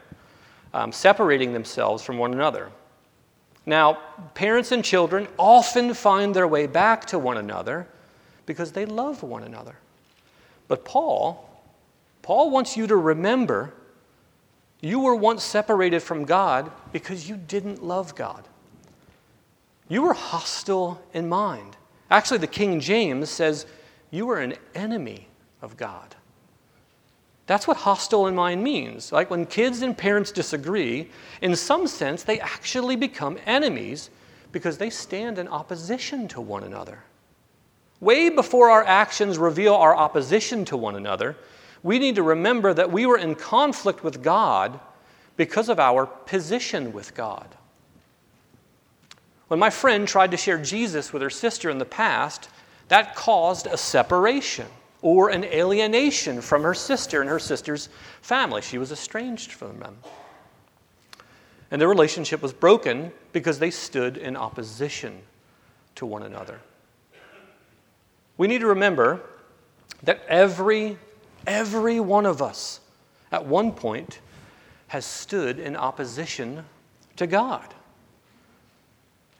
Um, 0.73 0.91
separating 0.91 1.53
themselves 1.53 2.03
from 2.03 2.17
one 2.17 2.33
another. 2.33 2.69
Now, 3.65 3.99
parents 4.35 4.71
and 4.71 4.83
children 4.83 5.27
often 5.37 5.93
find 5.93 6.35
their 6.35 6.47
way 6.47 6.67
back 6.67 7.05
to 7.05 7.19
one 7.19 7.37
another 7.37 7.87
because 8.45 8.71
they 8.71 8.85
love 8.85 9.23
one 9.23 9.43
another. 9.43 9.75
But 10.67 10.85
Paul, 10.85 11.49
Paul 12.21 12.51
wants 12.51 12.77
you 12.77 12.87
to 12.87 12.95
remember 12.95 13.73
you 14.81 14.99
were 14.99 15.15
once 15.15 15.43
separated 15.43 16.01
from 16.01 16.25
God 16.25 16.71
because 16.93 17.27
you 17.27 17.35
didn't 17.35 17.83
love 17.83 18.15
God. 18.15 18.47
You 19.89 20.03
were 20.03 20.13
hostile 20.13 21.01
in 21.13 21.27
mind. 21.27 21.75
Actually, 22.09 22.37
the 22.37 22.47
King 22.47 22.79
James 22.79 23.29
says 23.29 23.65
you 24.11 24.25
were 24.25 24.39
an 24.39 24.53
enemy 24.75 25.27
of 25.61 25.75
God. 25.75 26.15
That's 27.47 27.67
what 27.67 27.77
hostile 27.77 28.27
in 28.27 28.35
mind 28.35 28.63
means. 28.63 29.11
Like 29.11 29.31
when 29.31 29.47
kids 29.47 29.81
and 29.81 29.97
parents 29.97 30.31
disagree, 30.31 31.09
in 31.41 31.55
some 31.55 31.87
sense, 31.87 32.21
they 32.21 32.39
actually 32.39 32.95
become 32.95 33.39
enemies 33.47 34.11
because 34.51 34.77
they 34.77 34.91
stand 34.91 35.39
in 35.39 35.47
opposition 35.47 36.27
to 36.29 36.41
one 36.41 36.63
another. 36.63 37.03
Way 37.99 38.29
before 38.29 38.69
our 38.69 38.83
actions 38.83 39.39
reveal 39.39 39.73
our 39.73 39.95
opposition 39.95 40.63
to 40.65 40.77
one 40.77 40.95
another, 40.95 41.35
we 41.81 41.97
need 41.97 42.15
to 42.15 42.23
remember 42.23 42.73
that 42.73 42.91
we 42.91 43.07
were 43.07 43.17
in 43.17 43.35
conflict 43.35 44.03
with 44.03 44.21
God 44.21 44.79
because 45.35 45.69
of 45.69 45.79
our 45.79 46.05
position 46.05 46.93
with 46.93 47.15
God. 47.15 47.47
When 49.49 49.59
my 49.59 49.71
friend 49.71 50.07
tried 50.07 50.31
to 50.31 50.37
share 50.37 50.59
Jesus 50.59 51.11
with 51.11 51.23
her 51.23 51.29
sister 51.29 51.69
in 51.71 51.79
the 51.79 51.85
past, 51.85 52.49
that 52.87 53.15
caused 53.15 53.65
a 53.65 53.77
separation 53.77 54.67
or 55.01 55.29
an 55.29 55.43
alienation 55.43 56.39
from 56.39 56.63
her 56.63 56.75
sister 56.75 57.21
and 57.21 57.29
her 57.29 57.39
sister's 57.39 57.89
family. 58.21 58.61
She 58.61 58.77
was 58.77 58.91
estranged 58.91 59.51
from 59.51 59.79
them. 59.79 59.97
And 61.71 61.81
their 61.81 61.89
relationship 61.89 62.41
was 62.43 62.53
broken 62.53 63.11
because 63.31 63.57
they 63.57 63.71
stood 63.71 64.17
in 64.17 64.35
opposition 64.35 65.19
to 65.95 66.05
one 66.05 66.23
another. 66.23 66.59
We 68.37 68.47
need 68.47 68.61
to 68.61 68.67
remember 68.67 69.21
that 70.03 70.21
every, 70.27 70.97
every 71.47 71.99
one 71.99 72.27
of 72.27 72.41
us 72.41 72.81
at 73.31 73.45
one 73.45 73.71
point 73.71 74.19
has 74.87 75.05
stood 75.05 75.59
in 75.59 75.75
opposition 75.75 76.65
to 77.15 77.25
God. 77.25 77.73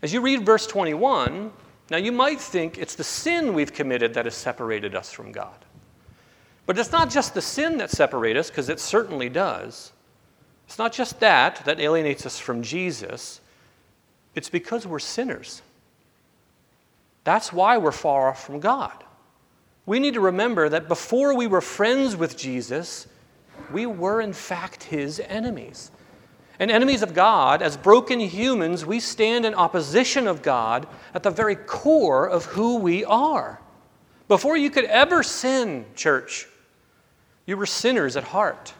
As 0.02 0.14
you 0.14 0.22
read 0.22 0.46
verse 0.46 0.66
21, 0.68 1.52
now, 1.92 1.98
you 1.98 2.12
might 2.12 2.40
think 2.40 2.78
it's 2.78 2.96
the 2.96 3.04
sin 3.04 3.54
we've 3.54 3.74
committed 3.74 4.14
that 4.14 4.26
has 4.26 4.36
separated 4.36 4.96
us 4.96 5.12
from 5.12 5.32
God. 5.32 5.66
But 6.68 6.78
it's 6.78 6.92
not 6.92 7.10
just 7.10 7.34
the 7.34 7.42
sin 7.42 7.78
that 7.78 7.90
separates 7.90 8.40
us, 8.40 8.50
because 8.50 8.70
it 8.70 8.80
certainly 8.80 9.28
does. 9.28 9.92
It's 10.68 10.78
not 10.78 10.94
just 10.94 11.20
that 11.20 11.66
that 11.66 11.80
alienates 11.80 12.28
us 12.28 12.38
from 12.38 12.62
Jesus, 12.62 13.42
it's 14.36 14.50
because 14.50 14.86
we're 14.86 15.00
sinners. 15.00 15.64
That's 17.24 17.52
why 17.52 17.80
we're 17.80 17.92
far 17.92 18.30
off 18.30 18.46
from 18.46 18.60
God. 18.60 19.04
We 19.88 20.00
need 20.00 20.14
to 20.14 20.22
remember 20.22 20.70
that 20.70 20.88
before 20.88 21.36
we 21.36 21.48
were 21.48 21.62
friends 21.62 22.16
with 22.16 22.38
Jesus, 22.38 23.08
we 23.72 23.88
were 23.88 24.22
in 24.22 24.34
fact 24.34 24.84
his 24.84 25.20
enemies. 25.20 25.90
And 26.60 26.70
enemies 26.70 27.02
of 27.02 27.14
God, 27.14 27.62
as 27.62 27.78
broken 27.78 28.20
humans, 28.20 28.86
we 28.86 29.00
stand 29.00 29.46
in 29.46 29.56
opposition 29.56 30.28
of 30.28 30.42
God 30.42 30.88
at 31.14 31.24
the 31.24 31.32
very 31.32 31.56
core 31.56 32.28
of 32.28 32.46
who 32.46 32.78
we 32.78 33.06
are. 33.06 33.62
Before 34.28 34.58
you 34.58 34.70
could 34.70 34.86
ever 34.86 35.24
sin, 35.24 35.86
church, 35.96 36.48
you 37.46 37.56
were 37.56 37.66
sinners 37.66 38.18
at 38.18 38.26
heart. 38.26 38.74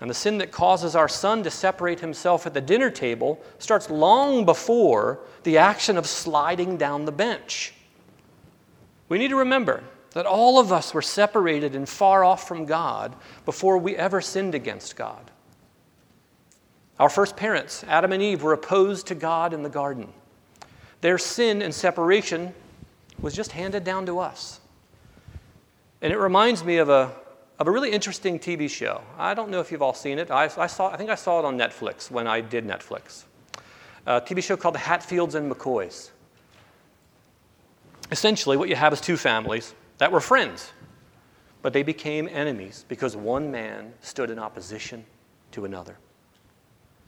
And 0.00 0.10
the 0.10 0.14
sin 0.14 0.36
that 0.38 0.52
causes 0.52 0.94
our 0.94 1.08
son 1.08 1.42
to 1.44 1.50
separate 1.50 2.00
himself 2.00 2.46
at 2.46 2.52
the 2.52 2.60
dinner 2.60 2.90
table 2.90 3.42
starts 3.58 3.88
long 3.88 4.44
before 4.44 5.20
the 5.44 5.56
action 5.56 5.96
of 5.96 6.06
sliding 6.06 6.76
down 6.76 7.06
the 7.06 7.12
bench. 7.12 7.72
We 9.08 9.18
need 9.18 9.28
to 9.28 9.36
remember 9.36 9.82
that 10.10 10.26
all 10.26 10.58
of 10.58 10.72
us 10.72 10.92
were 10.92 11.02
separated 11.02 11.74
and 11.74 11.88
far 11.88 12.22
off 12.22 12.46
from 12.46 12.66
God 12.66 13.16
before 13.46 13.78
we 13.78 13.96
ever 13.96 14.20
sinned 14.20 14.54
against 14.54 14.96
God. 14.96 15.30
Our 16.98 17.10
first 17.10 17.36
parents, 17.36 17.84
Adam 17.88 18.12
and 18.12 18.22
Eve, 18.22 18.42
were 18.42 18.54
opposed 18.54 19.06
to 19.08 19.14
God 19.14 19.52
in 19.52 19.62
the 19.62 19.68
garden. 19.68 20.12
Their 21.02 21.18
sin 21.18 21.60
and 21.60 21.74
separation 21.74 22.54
was 23.20 23.34
just 23.34 23.52
handed 23.52 23.84
down 23.84 24.06
to 24.06 24.18
us. 24.18 24.60
And 26.00 26.12
it 26.12 26.18
reminds 26.18 26.64
me 26.64 26.78
of 26.78 26.88
a, 26.88 27.12
of 27.58 27.66
a 27.66 27.70
really 27.70 27.90
interesting 27.90 28.38
TV 28.38 28.68
show. 28.68 29.02
I 29.18 29.34
don't 29.34 29.50
know 29.50 29.60
if 29.60 29.70
you've 29.70 29.82
all 29.82 29.94
seen 29.94 30.18
it. 30.18 30.30
I, 30.30 30.50
I, 30.56 30.66
saw, 30.66 30.90
I 30.90 30.96
think 30.96 31.10
I 31.10 31.14
saw 31.14 31.38
it 31.38 31.44
on 31.44 31.58
Netflix 31.58 32.10
when 32.10 32.26
I 32.26 32.40
did 32.40 32.66
Netflix. 32.66 33.24
A 34.06 34.20
TV 34.20 34.42
show 34.42 34.56
called 34.56 34.74
The 34.74 34.80
Hatfields 34.80 35.34
and 35.34 35.50
McCoys. 35.52 36.10
Essentially, 38.12 38.56
what 38.56 38.68
you 38.68 38.76
have 38.76 38.92
is 38.92 39.00
two 39.00 39.16
families 39.16 39.74
that 39.98 40.12
were 40.12 40.20
friends, 40.20 40.72
but 41.60 41.72
they 41.72 41.82
became 41.82 42.28
enemies 42.30 42.84
because 42.88 43.16
one 43.16 43.50
man 43.50 43.92
stood 44.00 44.30
in 44.30 44.38
opposition 44.38 45.04
to 45.52 45.64
another. 45.64 45.98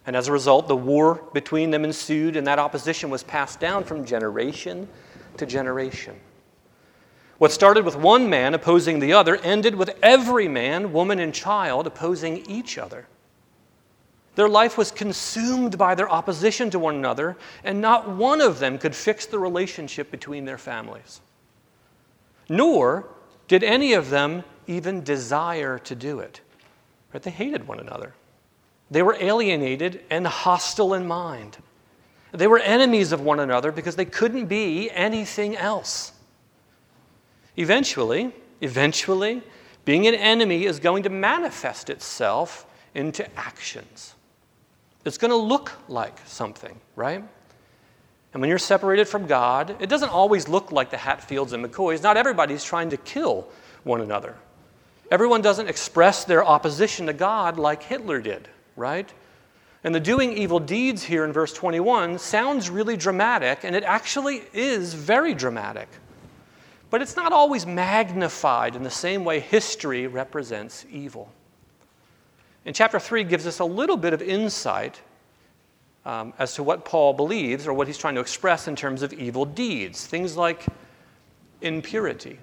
And 0.08 0.16
as 0.16 0.26
a 0.26 0.32
result, 0.32 0.68
the 0.68 0.74
war 0.74 1.22
between 1.34 1.70
them 1.70 1.84
ensued, 1.84 2.36
and 2.36 2.46
that 2.46 2.58
opposition 2.58 3.10
was 3.10 3.22
passed 3.22 3.60
down 3.60 3.84
from 3.84 4.06
generation 4.06 4.88
to 5.36 5.44
generation. 5.44 6.18
What 7.36 7.52
started 7.52 7.84
with 7.84 7.94
one 7.94 8.30
man 8.30 8.54
opposing 8.54 9.00
the 9.00 9.12
other 9.12 9.36
ended 9.36 9.74
with 9.74 9.98
every 10.02 10.48
man, 10.48 10.94
woman, 10.94 11.18
and 11.18 11.34
child 11.34 11.86
opposing 11.86 12.38
each 12.48 12.78
other. 12.78 13.06
Their 14.34 14.48
life 14.48 14.78
was 14.78 14.90
consumed 14.90 15.76
by 15.76 15.94
their 15.94 16.08
opposition 16.08 16.70
to 16.70 16.78
one 16.78 16.94
another, 16.94 17.36
and 17.62 17.82
not 17.82 18.08
one 18.08 18.40
of 18.40 18.60
them 18.60 18.78
could 18.78 18.96
fix 18.96 19.26
the 19.26 19.38
relationship 19.38 20.10
between 20.10 20.46
their 20.46 20.56
families. 20.56 21.20
Nor 22.48 23.06
did 23.46 23.62
any 23.62 23.92
of 23.92 24.08
them 24.08 24.42
even 24.66 25.04
desire 25.04 25.78
to 25.80 25.94
do 25.94 26.20
it. 26.20 26.40
Right? 27.12 27.22
They 27.22 27.30
hated 27.30 27.68
one 27.68 27.78
another. 27.78 28.14
They 28.90 29.02
were 29.02 29.16
alienated 29.20 30.02
and 30.10 30.26
hostile 30.26 30.94
in 30.94 31.06
mind. 31.06 31.58
They 32.32 32.46
were 32.46 32.58
enemies 32.58 33.12
of 33.12 33.20
one 33.20 33.40
another 33.40 33.72
because 33.72 33.96
they 33.96 34.04
couldn't 34.04 34.46
be 34.46 34.90
anything 34.90 35.56
else. 35.56 36.12
Eventually, 37.56 38.32
eventually, 38.60 39.42
being 39.84 40.06
an 40.06 40.14
enemy 40.14 40.64
is 40.64 40.78
going 40.78 41.02
to 41.04 41.10
manifest 41.10 41.90
itself 41.90 42.66
into 42.94 43.26
actions. 43.38 44.14
It's 45.04 45.18
going 45.18 45.30
to 45.30 45.36
look 45.36 45.72
like 45.88 46.18
something, 46.26 46.78
right? 46.96 47.24
And 48.34 48.40
when 48.40 48.50
you're 48.50 48.58
separated 48.58 49.08
from 49.08 49.26
God, 49.26 49.76
it 49.80 49.88
doesn't 49.88 50.10
always 50.10 50.48
look 50.48 50.70
like 50.70 50.90
the 50.90 50.98
Hatfields 50.98 51.52
and 51.52 51.64
McCoys. 51.64 52.02
Not 52.02 52.16
everybody's 52.16 52.62
trying 52.62 52.90
to 52.90 52.96
kill 52.98 53.48
one 53.84 54.02
another. 54.02 54.34
Everyone 55.10 55.40
doesn't 55.40 55.68
express 55.68 56.24
their 56.24 56.44
opposition 56.44 57.06
to 57.06 57.14
God 57.14 57.58
like 57.58 57.82
Hitler 57.82 58.20
did, 58.20 58.48
right? 58.78 59.12
And 59.84 59.94
the 59.94 60.00
doing 60.00 60.36
evil 60.36 60.58
deeds 60.58 61.02
here 61.02 61.24
in 61.24 61.32
verse 61.32 61.52
21 61.52 62.18
sounds 62.18 62.70
really 62.70 62.96
dramatic, 62.96 63.64
and 63.64 63.76
it 63.76 63.84
actually 63.84 64.42
is 64.52 64.94
very 64.94 65.34
dramatic. 65.34 65.88
But 66.90 67.02
it's 67.02 67.16
not 67.16 67.32
always 67.32 67.66
magnified 67.66 68.74
in 68.74 68.82
the 68.82 68.90
same 68.90 69.24
way 69.24 69.40
history 69.40 70.06
represents 70.06 70.86
evil. 70.90 71.30
And 72.64 72.74
chapter 72.74 72.98
3 72.98 73.24
gives 73.24 73.46
us 73.46 73.60
a 73.60 73.64
little 73.64 73.96
bit 73.96 74.12
of 74.12 74.22
insight 74.22 75.00
um, 76.04 76.32
as 76.38 76.54
to 76.54 76.62
what 76.62 76.84
Paul 76.84 77.12
believes 77.12 77.66
or 77.66 77.72
what 77.72 77.86
he's 77.86 77.98
trying 77.98 78.14
to 78.14 78.20
express 78.20 78.68
in 78.68 78.74
terms 78.74 79.02
of 79.02 79.12
evil 79.12 79.44
deeds. 79.44 80.06
Things 80.06 80.36
like 80.36 80.66
impurity. 81.60 82.38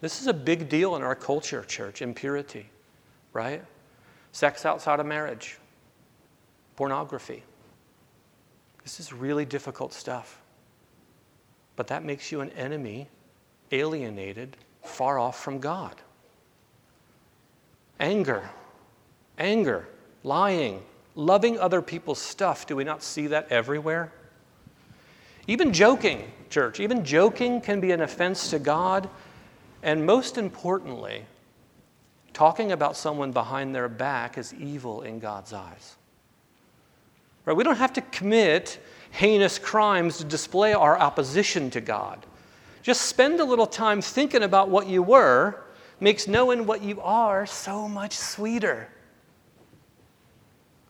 This 0.00 0.20
is 0.20 0.26
a 0.26 0.34
big 0.34 0.68
deal 0.68 0.96
in 0.96 1.02
our 1.02 1.14
culture, 1.14 1.64
church, 1.64 2.02
impurity, 2.02 2.66
right? 3.32 3.62
Sex 4.34 4.66
outside 4.66 4.98
of 4.98 5.06
marriage, 5.06 5.58
pornography. 6.74 7.44
This 8.82 8.98
is 8.98 9.12
really 9.12 9.44
difficult 9.44 9.92
stuff. 9.92 10.42
But 11.76 11.86
that 11.86 12.04
makes 12.04 12.32
you 12.32 12.40
an 12.40 12.50
enemy, 12.50 13.08
alienated, 13.70 14.56
far 14.82 15.20
off 15.20 15.40
from 15.40 15.60
God. 15.60 15.94
Anger, 18.00 18.50
anger, 19.38 19.86
lying, 20.24 20.82
loving 21.14 21.56
other 21.60 21.80
people's 21.80 22.18
stuff. 22.18 22.66
Do 22.66 22.74
we 22.74 22.82
not 22.82 23.04
see 23.04 23.28
that 23.28 23.52
everywhere? 23.52 24.10
Even 25.46 25.72
joking, 25.72 26.28
church, 26.50 26.80
even 26.80 27.04
joking 27.04 27.60
can 27.60 27.78
be 27.78 27.92
an 27.92 28.00
offense 28.00 28.50
to 28.50 28.58
God. 28.58 29.08
And 29.84 30.04
most 30.04 30.38
importantly, 30.38 31.24
talking 32.34 32.72
about 32.72 32.96
someone 32.96 33.32
behind 33.32 33.74
their 33.74 33.88
back 33.88 34.36
is 34.36 34.52
evil 34.54 35.02
in 35.02 35.20
God's 35.20 35.52
eyes. 35.52 35.96
Right? 37.46 37.56
We 37.56 37.64
don't 37.64 37.76
have 37.76 37.92
to 37.94 38.00
commit 38.02 38.78
heinous 39.12 39.58
crimes 39.58 40.18
to 40.18 40.24
display 40.24 40.74
our 40.74 40.98
opposition 40.98 41.70
to 41.70 41.80
God. 41.80 42.26
Just 42.82 43.02
spend 43.02 43.40
a 43.40 43.44
little 43.44 43.66
time 43.66 44.02
thinking 44.02 44.42
about 44.42 44.68
what 44.68 44.86
you 44.88 45.02
were 45.02 45.64
makes 46.00 46.26
knowing 46.26 46.66
what 46.66 46.82
you 46.82 47.00
are 47.00 47.46
so 47.46 47.88
much 47.88 48.16
sweeter. 48.16 48.88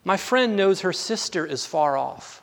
My 0.05 0.17
friend 0.17 0.57
knows 0.57 0.81
her 0.81 0.93
sister 0.93 1.47
is 1.47 1.65
far 1.65 1.97
off, 1.97 2.43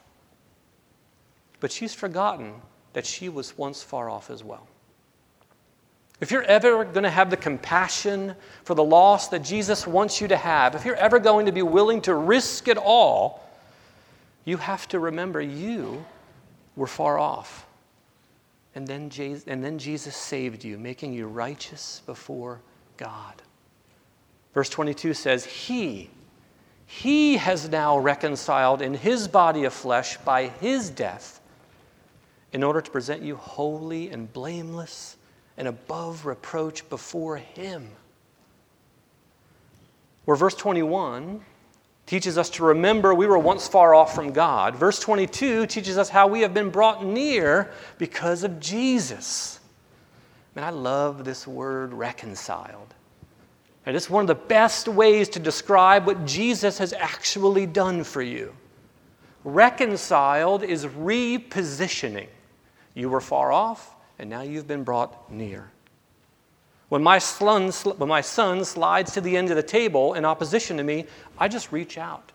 but 1.59 1.71
she's 1.71 1.93
forgotten 1.93 2.53
that 2.93 3.05
she 3.05 3.29
was 3.29 3.57
once 3.57 3.83
far 3.83 4.09
off 4.09 4.29
as 4.29 4.43
well. 4.43 4.67
If 6.21 6.29
you're 6.29 6.43
ever 6.43 6.85
going 6.85 7.03
to 7.03 7.09
have 7.09 7.31
the 7.31 7.37
compassion 7.37 8.35
for 8.63 8.75
the 8.75 8.83
loss 8.83 9.29
that 9.29 9.43
Jesus 9.43 9.87
wants 9.87 10.21
you 10.21 10.27
to 10.27 10.37
have, 10.37 10.75
if 10.75 10.85
you're 10.85 10.95
ever 10.95 11.17
going 11.17 11.47
to 11.47 11.51
be 11.51 11.63
willing 11.63 11.99
to 12.03 12.13
risk 12.13 12.67
it 12.67 12.77
all, 12.77 13.49
you 14.45 14.57
have 14.57 14.87
to 14.89 14.99
remember 14.99 15.41
you 15.41 16.05
were 16.75 16.87
far 16.87 17.17
off. 17.17 17.65
And 18.75 18.87
then, 18.87 19.09
Jesus, 19.09 19.45
and 19.47 19.63
then 19.63 19.79
Jesus 19.79 20.15
saved 20.15 20.63
you, 20.63 20.77
making 20.77 21.13
you 21.13 21.27
righteous 21.27 22.03
before 22.05 22.61
God. 22.97 23.41
Verse 24.53 24.69
22 24.69 25.15
says, 25.15 25.43
He, 25.43 26.11
He 26.85 27.37
has 27.37 27.67
now 27.67 27.97
reconciled 27.97 28.83
in 28.83 28.93
His 28.93 29.27
body 29.27 29.63
of 29.63 29.73
flesh 29.73 30.17
by 30.17 30.49
His 30.49 30.91
death 30.91 31.41
in 32.53 32.63
order 32.63 32.79
to 32.79 32.91
present 32.91 33.23
you 33.23 33.37
holy 33.37 34.11
and 34.11 34.31
blameless 34.31 35.17
and 35.61 35.67
above 35.67 36.25
reproach 36.25 36.89
before 36.89 37.37
Him. 37.37 37.87
Where 40.25 40.35
verse 40.35 40.55
21 40.55 41.39
teaches 42.07 42.39
us 42.39 42.49
to 42.49 42.63
remember 42.63 43.13
we 43.13 43.27
were 43.27 43.37
once 43.37 43.67
far 43.67 43.93
off 43.93 44.15
from 44.15 44.31
God. 44.31 44.75
Verse 44.75 44.99
22 44.99 45.67
teaches 45.67 45.99
us 45.99 46.09
how 46.09 46.25
we 46.25 46.41
have 46.41 46.55
been 46.55 46.71
brought 46.71 47.05
near 47.05 47.71
because 47.99 48.43
of 48.43 48.59
Jesus. 48.59 49.59
Man, 50.55 50.65
I 50.65 50.71
love 50.71 51.23
this 51.25 51.45
word 51.45 51.93
reconciled. 51.93 52.95
And 53.85 53.95
it's 53.95 54.09
one 54.09 54.23
of 54.23 54.27
the 54.27 54.33
best 54.33 54.87
ways 54.87 55.29
to 55.29 55.39
describe 55.39 56.07
what 56.07 56.25
Jesus 56.25 56.79
has 56.79 56.91
actually 56.91 57.67
done 57.67 58.03
for 58.03 58.23
you. 58.23 58.51
Reconciled 59.43 60.63
is 60.63 60.87
repositioning. 60.87 62.29
You 62.95 63.09
were 63.09 63.21
far 63.21 63.51
off, 63.51 63.95
and 64.21 64.29
now 64.29 64.41
you've 64.41 64.67
been 64.67 64.83
brought 64.83 65.31
near. 65.31 65.71
When 66.89 67.01
my, 67.01 67.17
son, 67.17 67.71
when 67.71 68.07
my 68.07 68.21
son 68.21 68.63
slides 68.63 69.13
to 69.13 69.21
the 69.21 69.35
end 69.35 69.49
of 69.49 69.55
the 69.55 69.63
table 69.63 70.13
in 70.13 70.25
opposition 70.25 70.77
to 70.77 70.83
me, 70.83 71.07
I 71.39 71.47
just 71.47 71.71
reach 71.71 71.97
out 71.97 72.31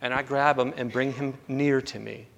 and 0.00 0.14
I 0.14 0.22
grab 0.22 0.58
him 0.58 0.72
and 0.76 0.92
bring 0.92 1.12
him 1.12 1.34
near 1.48 1.80
to 1.80 1.98
me. 1.98 2.28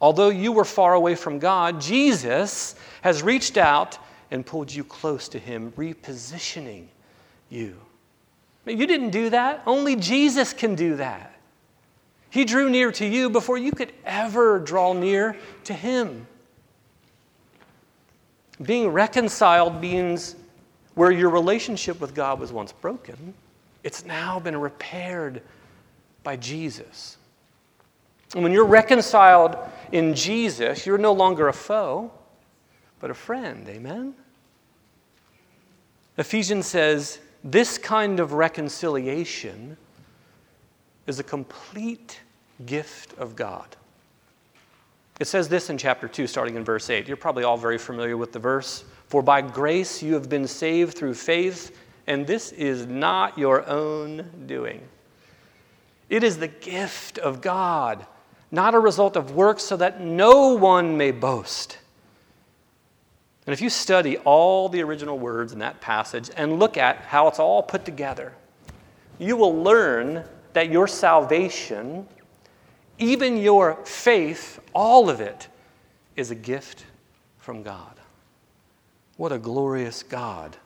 Although 0.00 0.28
you 0.28 0.52
were 0.52 0.64
far 0.64 0.94
away 0.94 1.16
from 1.16 1.40
God, 1.40 1.80
Jesus 1.80 2.76
has 3.00 3.22
reached 3.22 3.56
out 3.56 3.98
and 4.30 4.46
pulled 4.46 4.72
you 4.72 4.84
close 4.84 5.28
to 5.30 5.38
him, 5.38 5.72
repositioning 5.72 6.86
you. 7.48 7.76
You 8.64 8.86
didn't 8.86 9.10
do 9.10 9.30
that. 9.30 9.62
Only 9.66 9.96
Jesus 9.96 10.52
can 10.52 10.76
do 10.76 10.96
that. 10.96 11.34
He 12.30 12.44
drew 12.44 12.70
near 12.70 12.92
to 12.92 13.06
you 13.06 13.28
before 13.28 13.58
you 13.58 13.72
could 13.72 13.92
ever 14.04 14.60
draw 14.60 14.92
near 14.92 15.36
to 15.64 15.74
him. 15.74 16.28
Being 18.62 18.88
reconciled 18.88 19.80
means 19.80 20.36
where 20.94 21.10
your 21.10 21.30
relationship 21.30 22.00
with 22.00 22.14
God 22.14 22.38
was 22.38 22.52
once 22.52 22.72
broken, 22.72 23.34
it's 23.82 24.04
now 24.04 24.38
been 24.38 24.56
repaired 24.56 25.42
by 26.22 26.36
Jesus. 26.36 27.16
And 28.34 28.42
when 28.42 28.52
you're 28.52 28.64
reconciled 28.64 29.56
in 29.92 30.14
Jesus, 30.14 30.86
you're 30.86 30.98
no 30.98 31.12
longer 31.12 31.48
a 31.48 31.52
foe, 31.52 32.10
but 33.00 33.10
a 33.10 33.14
friend. 33.14 33.68
Amen? 33.68 34.14
Ephesians 36.16 36.66
says 36.66 37.18
this 37.42 37.76
kind 37.76 38.20
of 38.20 38.32
reconciliation 38.32 39.76
is 41.06 41.18
a 41.18 41.24
complete 41.24 42.20
gift 42.64 43.16
of 43.18 43.36
God. 43.36 43.76
It 45.20 45.26
says 45.26 45.48
this 45.48 45.70
in 45.70 45.78
chapter 45.78 46.08
2, 46.08 46.26
starting 46.26 46.56
in 46.56 46.64
verse 46.64 46.90
8. 46.90 47.06
You're 47.06 47.16
probably 47.16 47.44
all 47.44 47.56
very 47.56 47.78
familiar 47.78 48.16
with 48.16 48.32
the 48.32 48.40
verse. 48.40 48.84
For 49.06 49.22
by 49.22 49.42
grace 49.42 50.02
you 50.02 50.14
have 50.14 50.28
been 50.28 50.48
saved 50.48 50.96
through 50.96 51.14
faith, 51.14 51.76
and 52.06 52.26
this 52.26 52.50
is 52.52 52.86
not 52.86 53.38
your 53.38 53.64
own 53.68 54.28
doing. 54.46 54.80
It 56.08 56.24
is 56.24 56.38
the 56.38 56.48
gift 56.48 57.18
of 57.18 57.40
God, 57.40 58.06
not 58.50 58.74
a 58.74 58.78
result 58.78 59.16
of 59.16 59.36
works, 59.36 59.62
so 59.62 59.76
that 59.76 60.00
no 60.00 60.54
one 60.54 60.96
may 60.96 61.12
boast. 61.12 61.78
And 63.46 63.52
if 63.52 63.60
you 63.60 63.70
study 63.70 64.16
all 64.18 64.68
the 64.68 64.82
original 64.82 65.18
words 65.18 65.52
in 65.52 65.60
that 65.60 65.80
passage 65.80 66.30
and 66.36 66.58
look 66.58 66.76
at 66.76 66.96
how 66.96 67.28
it's 67.28 67.38
all 67.38 67.62
put 67.62 67.84
together, 67.84 68.32
you 69.18 69.36
will 69.36 69.62
learn 69.62 70.24
that 70.54 70.70
your 70.70 70.88
salvation 70.88 72.08
even 72.98 73.36
your 73.36 73.74
faith, 73.84 74.60
all 74.72 75.10
of 75.10 75.20
it, 75.20 75.48
is 76.16 76.30
a 76.30 76.34
gift 76.34 76.84
from 77.38 77.62
God. 77.62 77.94
What 79.16 79.32
a 79.32 79.38
glorious 79.38 80.02
God 80.02 80.56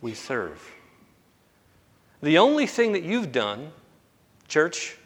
we 0.00 0.14
serve. 0.14 0.74
The 2.22 2.38
only 2.38 2.66
thing 2.66 2.92
that 2.92 3.02
you've 3.02 3.32
done, 3.32 3.70
church, 4.48 4.96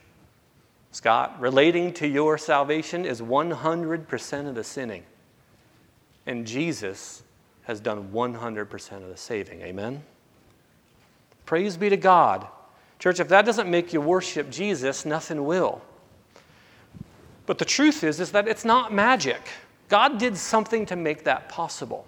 Scott, 0.93 1.41
relating 1.41 1.93
to 1.95 2.07
your 2.07 2.37
salvation 2.39 3.05
is 3.05 3.21
100% 3.21 4.49
of 4.49 4.55
the 4.55 4.65
sinning. 4.65 5.05
And 6.27 6.47
Jesus 6.47 7.23
has 7.65 7.81
done 7.81 8.11
100% 8.13 8.93
of 9.03 9.09
the 9.09 9.17
saving. 9.17 9.63
Amen? 9.63 10.03
Praise 11.47 11.77
be 11.77 11.89
to 11.89 11.97
God. 11.97 12.47
Church, 12.99 13.21
if 13.21 13.29
that 13.29 13.45
doesn't 13.45 13.71
make 13.71 13.93
you 13.93 14.01
worship 14.01 14.51
Jesus, 14.51 15.05
nothing 15.05 15.45
will. 15.45 15.83
But 17.47 17.59
the 17.59 17.65
truth 17.65 18.05
is, 18.05 18.21
is 18.21 18.33
that 18.33 18.47
it's 18.47 18.65
not 18.65 18.93
magic. 18.93 19.41
God 19.89 20.19
did 20.19 20.37
something 20.37 20.87
to 20.87 20.97
make 20.97 21.25
that 21.25 21.49
possible. 21.49 22.07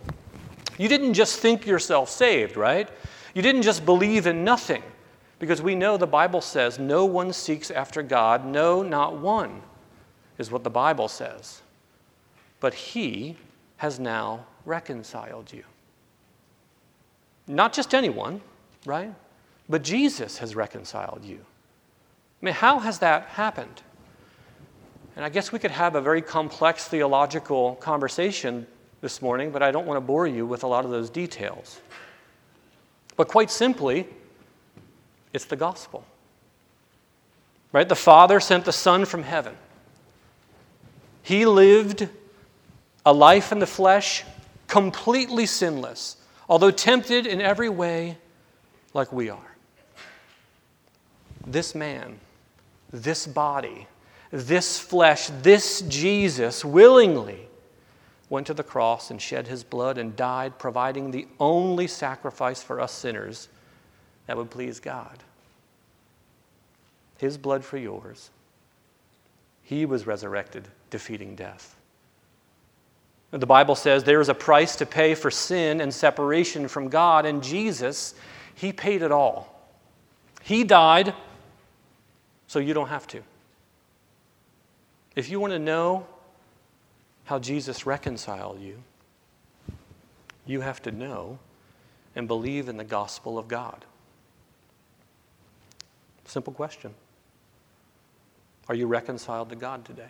You 0.78 0.88
didn't 0.88 1.14
just 1.14 1.38
think 1.40 1.66
yourself 1.66 2.08
saved, 2.08 2.56
right? 2.56 2.88
You 3.34 3.42
didn't 3.42 3.62
just 3.62 3.84
believe 3.84 4.26
in 4.26 4.44
nothing 4.44 4.82
Because 5.38 5.60
we 5.60 5.74
know 5.74 5.96
the 5.96 6.06
Bible 6.06 6.40
says 6.40 6.78
no 6.78 7.04
one 7.04 7.32
seeks 7.32 7.70
after 7.70 8.02
God, 8.02 8.46
no, 8.46 8.82
not 8.82 9.16
one, 9.18 9.60
is 10.38 10.50
what 10.50 10.64
the 10.64 10.70
Bible 10.70 11.08
says. 11.08 11.60
But 12.60 12.72
He 12.72 13.36
has 13.76 13.98
now 13.98 14.46
reconciled 14.64 15.52
you. 15.52 15.64
Not 17.46 17.72
just 17.72 17.94
anyone, 17.94 18.40
right? 18.86 19.12
But 19.68 19.82
Jesus 19.82 20.38
has 20.38 20.54
reconciled 20.54 21.24
you. 21.24 21.40
I 22.40 22.44
mean, 22.44 22.54
how 22.54 22.78
has 22.78 23.00
that 23.00 23.26
happened? 23.26 23.82
And 25.16 25.24
I 25.24 25.29
guess 25.29 25.53
we 25.53 25.59
could 25.59 25.70
have 25.70 25.94
a 25.94 26.00
very 26.00 26.22
complex 26.22 26.88
theological 26.88 27.77
conversation 27.77 28.66
this 29.00 29.22
morning, 29.22 29.50
but 29.50 29.62
I 29.62 29.70
don't 29.70 29.87
want 29.87 29.96
to 29.96 30.00
bore 30.00 30.27
you 30.27 30.46
with 30.46 30.64
a 30.64 30.66
lot 30.66 30.85
of 30.85 30.90
those 30.90 31.11
details. 31.11 31.81
But 33.16 33.29
quite 33.29 33.50
simply, 33.50 34.09
it's 35.33 35.44
the 35.44 35.57
gospel. 35.57 36.05
Right? 37.70 37.88
The 37.88 37.94
Father 37.94 38.40
sent 38.40 38.64
the 38.64 38.72
Son 38.72 39.05
from 39.05 39.22
heaven. 39.22 39.55
He 41.22 41.46
lived 41.46 42.09
a 43.07 43.12
life 43.12 43.53
in 43.53 43.59
the 43.59 43.66
flesh 43.66 44.24
completely 44.66 45.46
sinless, 45.46 46.16
although 46.48 46.70
tempted 46.70 47.27
in 47.27 47.40
every 47.40 47.68
way 47.68 48.18
like 48.94 49.12
we 49.12 49.31
are. 49.31 49.57
This 51.46 51.74
man, 51.74 52.18
this 52.90 53.27
body, 53.27 53.87
this 54.34 54.80
flesh, 54.80 55.30
this 55.42 55.82
Jesus 55.82 56.64
willingly 56.64 57.46
went 58.28 58.48
to 58.48 58.54
the 58.54 58.64
cross 58.64 59.12
and 59.12 59.22
shed 59.22 59.46
his 59.46 59.62
blood 59.62 59.96
and 59.96 60.16
died, 60.16 60.58
providing 60.58 61.12
the 61.12 61.28
only 61.38 61.86
sacrifice 61.86 62.60
for 62.60 62.80
us 62.80 62.90
sinners 62.90 63.48
that 64.26 64.36
would 64.36 64.50
please 64.50 64.80
God. 64.80 65.22
His 67.18 67.38
blood 67.38 67.64
for 67.64 67.78
yours. 67.78 68.30
He 69.62 69.86
was 69.86 70.04
resurrected, 70.04 70.66
defeating 70.90 71.36
death. 71.36 71.76
The 73.30 73.46
Bible 73.46 73.76
says 73.76 74.02
there 74.02 74.20
is 74.20 74.28
a 74.28 74.34
price 74.34 74.74
to 74.76 74.86
pay 74.86 75.14
for 75.14 75.30
sin 75.30 75.80
and 75.80 75.94
separation 75.94 76.66
from 76.66 76.88
God, 76.88 77.24
and 77.24 77.40
Jesus, 77.40 78.16
He 78.56 78.72
paid 78.72 79.02
it 79.02 79.12
all. 79.12 79.64
He 80.42 80.64
died 80.64 81.14
so 82.48 82.58
you 82.58 82.74
don't 82.74 82.88
have 82.88 83.06
to. 83.08 83.22
If 85.16 85.31
you 85.31 85.38
want 85.38 85.53
to 85.53 85.59
know 85.59 86.07
how 87.24 87.38
Jesus 87.38 87.87
reconciled 87.87 88.61
you, 88.61 88.83
you 90.46 90.61
have 90.61 90.83
to 90.83 90.92
know 90.92 91.38
and 92.16 92.29
believe 92.29 92.68
in 92.68 92.77
the 92.77 92.85
gospel 92.85 93.38
of 93.38 93.48
God. 93.48 93.85
Simple 96.27 96.53
question. 96.53 96.94
Are 98.68 98.74
you 98.74 98.87
reconciled 98.87 99.50
to 99.50 99.57
God 99.57 99.85
today? 99.85 100.09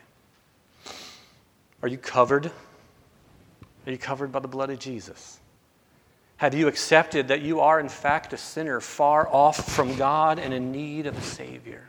Are 1.83 1.88
you 1.88 1.99
covered? 1.99 2.47
Are 3.87 3.90
you 3.93 3.99
covered 3.99 4.33
by 4.33 4.40
the 4.40 4.49
blood 4.49 4.71
of 4.71 4.79
Jesus? 4.79 5.38
Have 6.38 6.55
you 6.55 6.67
accepted 6.69 7.29
that 7.29 7.43
you 7.43 7.61
are, 7.61 7.79
in 7.79 7.88
fact, 7.88 8.33
a 8.33 8.37
sinner 8.37 8.81
far 8.81 9.29
off 9.29 9.73
from 9.73 9.97
God 9.97 10.38
and 10.38 10.55
in 10.55 10.73
need 10.73 11.07
of 11.07 11.17
a 11.17 11.23
Savior? 11.23 11.85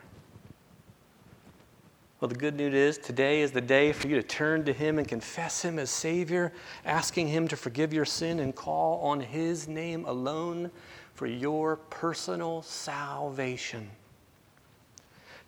Well, 2.26 2.34
the 2.34 2.40
good 2.40 2.56
news 2.56 2.74
is 2.74 2.98
today 2.98 3.42
is 3.42 3.52
the 3.52 3.62
day 3.62 3.92
for 3.92 4.08
you 4.08 4.16
to 4.16 4.24
turn 4.24 4.66
to 4.66 4.74
Him 4.74 4.98
and 4.98 5.08
confess 5.08 5.62
Him 5.64 5.78
as 5.78 5.92
Savior, 5.92 6.52
asking 6.84 7.28
Him 7.28 7.48
to 7.50 7.56
forgive 7.56 7.94
your 7.94 8.04
sin 8.04 8.40
and 8.40 8.56
call 8.56 9.00
on 9.02 9.20
His 9.20 9.68
name 9.68 10.06
alone 10.06 10.72
for 11.14 11.28
your 11.28 11.76
personal 11.76 12.64
salvation. 12.64 13.92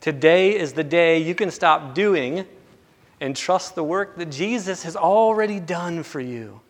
Today 0.01 0.55
is 0.55 0.73
the 0.73 0.83
day 0.83 1.17
you 1.17 1.33
can 1.33 1.49
stop 1.49 1.95
doing 1.95 2.45
and 3.21 3.35
trust 3.35 3.73
the 3.73 3.83
work 3.83 4.15
that 4.17 4.29
Jesus 4.29 4.83
has 4.83 4.95
already 4.95 5.59
done 5.59 6.03
for 6.03 6.19
you. 6.19 6.61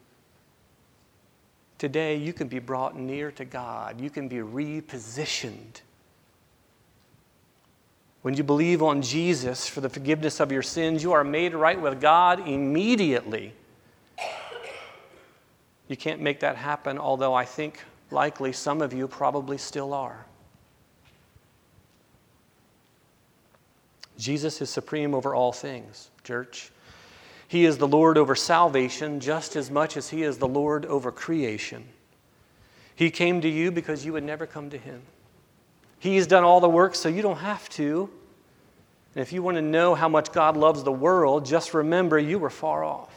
Today, 1.80 2.16
you 2.16 2.32
can 2.32 2.48
be 2.48 2.60
brought 2.60 2.98
near 2.98 3.30
to 3.32 3.44
God. 3.44 4.00
You 4.00 4.10
can 4.10 4.30
be 4.30 4.38
repositioned 4.38 5.82
when 8.28 8.36
you 8.36 8.44
believe 8.44 8.84
on 8.84 9.02
Jesus 9.02 9.70
for 9.70 9.80
the 9.80 9.88
forgiveness 9.88 10.42
of 10.42 10.52
your 10.52 10.62
sins, 10.62 11.02
you 11.02 11.14
are 11.14 11.24
made 11.24 11.56
right 11.56 11.80
with 11.80 12.02
God 12.02 12.46
immediately. 12.46 13.54
You 15.88 15.96
can't 15.96 16.20
make 16.20 16.42
that 16.42 16.58
happen, 16.58 16.98
although 16.98 17.34
I 17.34 17.46
think 17.46 17.86
likely 18.12 18.52
some 18.52 18.82
of 18.82 18.92
you 18.92 19.08
probably 19.08 19.58
still 19.58 19.94
are. 19.94 20.26
Jesus 24.18 24.62
is 24.62 24.70
supreme 24.70 25.16
over 25.16 25.34
all 25.34 25.54
things, 25.54 26.10
church. 26.26 26.70
He 27.48 27.64
is 27.64 27.78
the 27.78 27.88
Lord 27.88 28.18
over 28.18 28.36
salvation 28.36 29.22
just 29.22 29.56
as 29.56 29.72
much 29.72 29.96
as 29.96 30.10
He 30.10 30.24
is 30.24 30.38
the 30.38 30.50
Lord 30.50 30.86
over 30.88 31.14
creation. 31.14 31.86
He 32.94 33.10
came 33.10 33.40
to 33.40 33.48
you 33.48 33.72
because 33.72 34.06
you 34.06 34.12
would 34.12 34.26
never 34.26 34.46
come 34.46 34.70
to 34.72 34.78
Him. 34.78 35.02
He's 35.98 36.28
done 36.28 36.44
all 36.44 36.60
the 36.60 36.68
work 36.68 36.94
so 36.94 37.08
you 37.08 37.22
don't 37.22 37.38
have 37.38 37.70
to. 37.70 38.10
And 39.18 39.24
if 39.24 39.34
you 39.34 39.42
want 39.42 39.58
to 39.58 39.64
know 39.64 39.96
how 39.96 40.08
much 40.08 40.32
God 40.32 40.56
loves 40.56 40.84
the 40.84 40.92
world, 40.92 41.44
just 41.44 41.74
remember 41.74 42.20
you 42.20 42.38
were 42.38 42.52
far 42.52 42.84
off. 42.84 43.10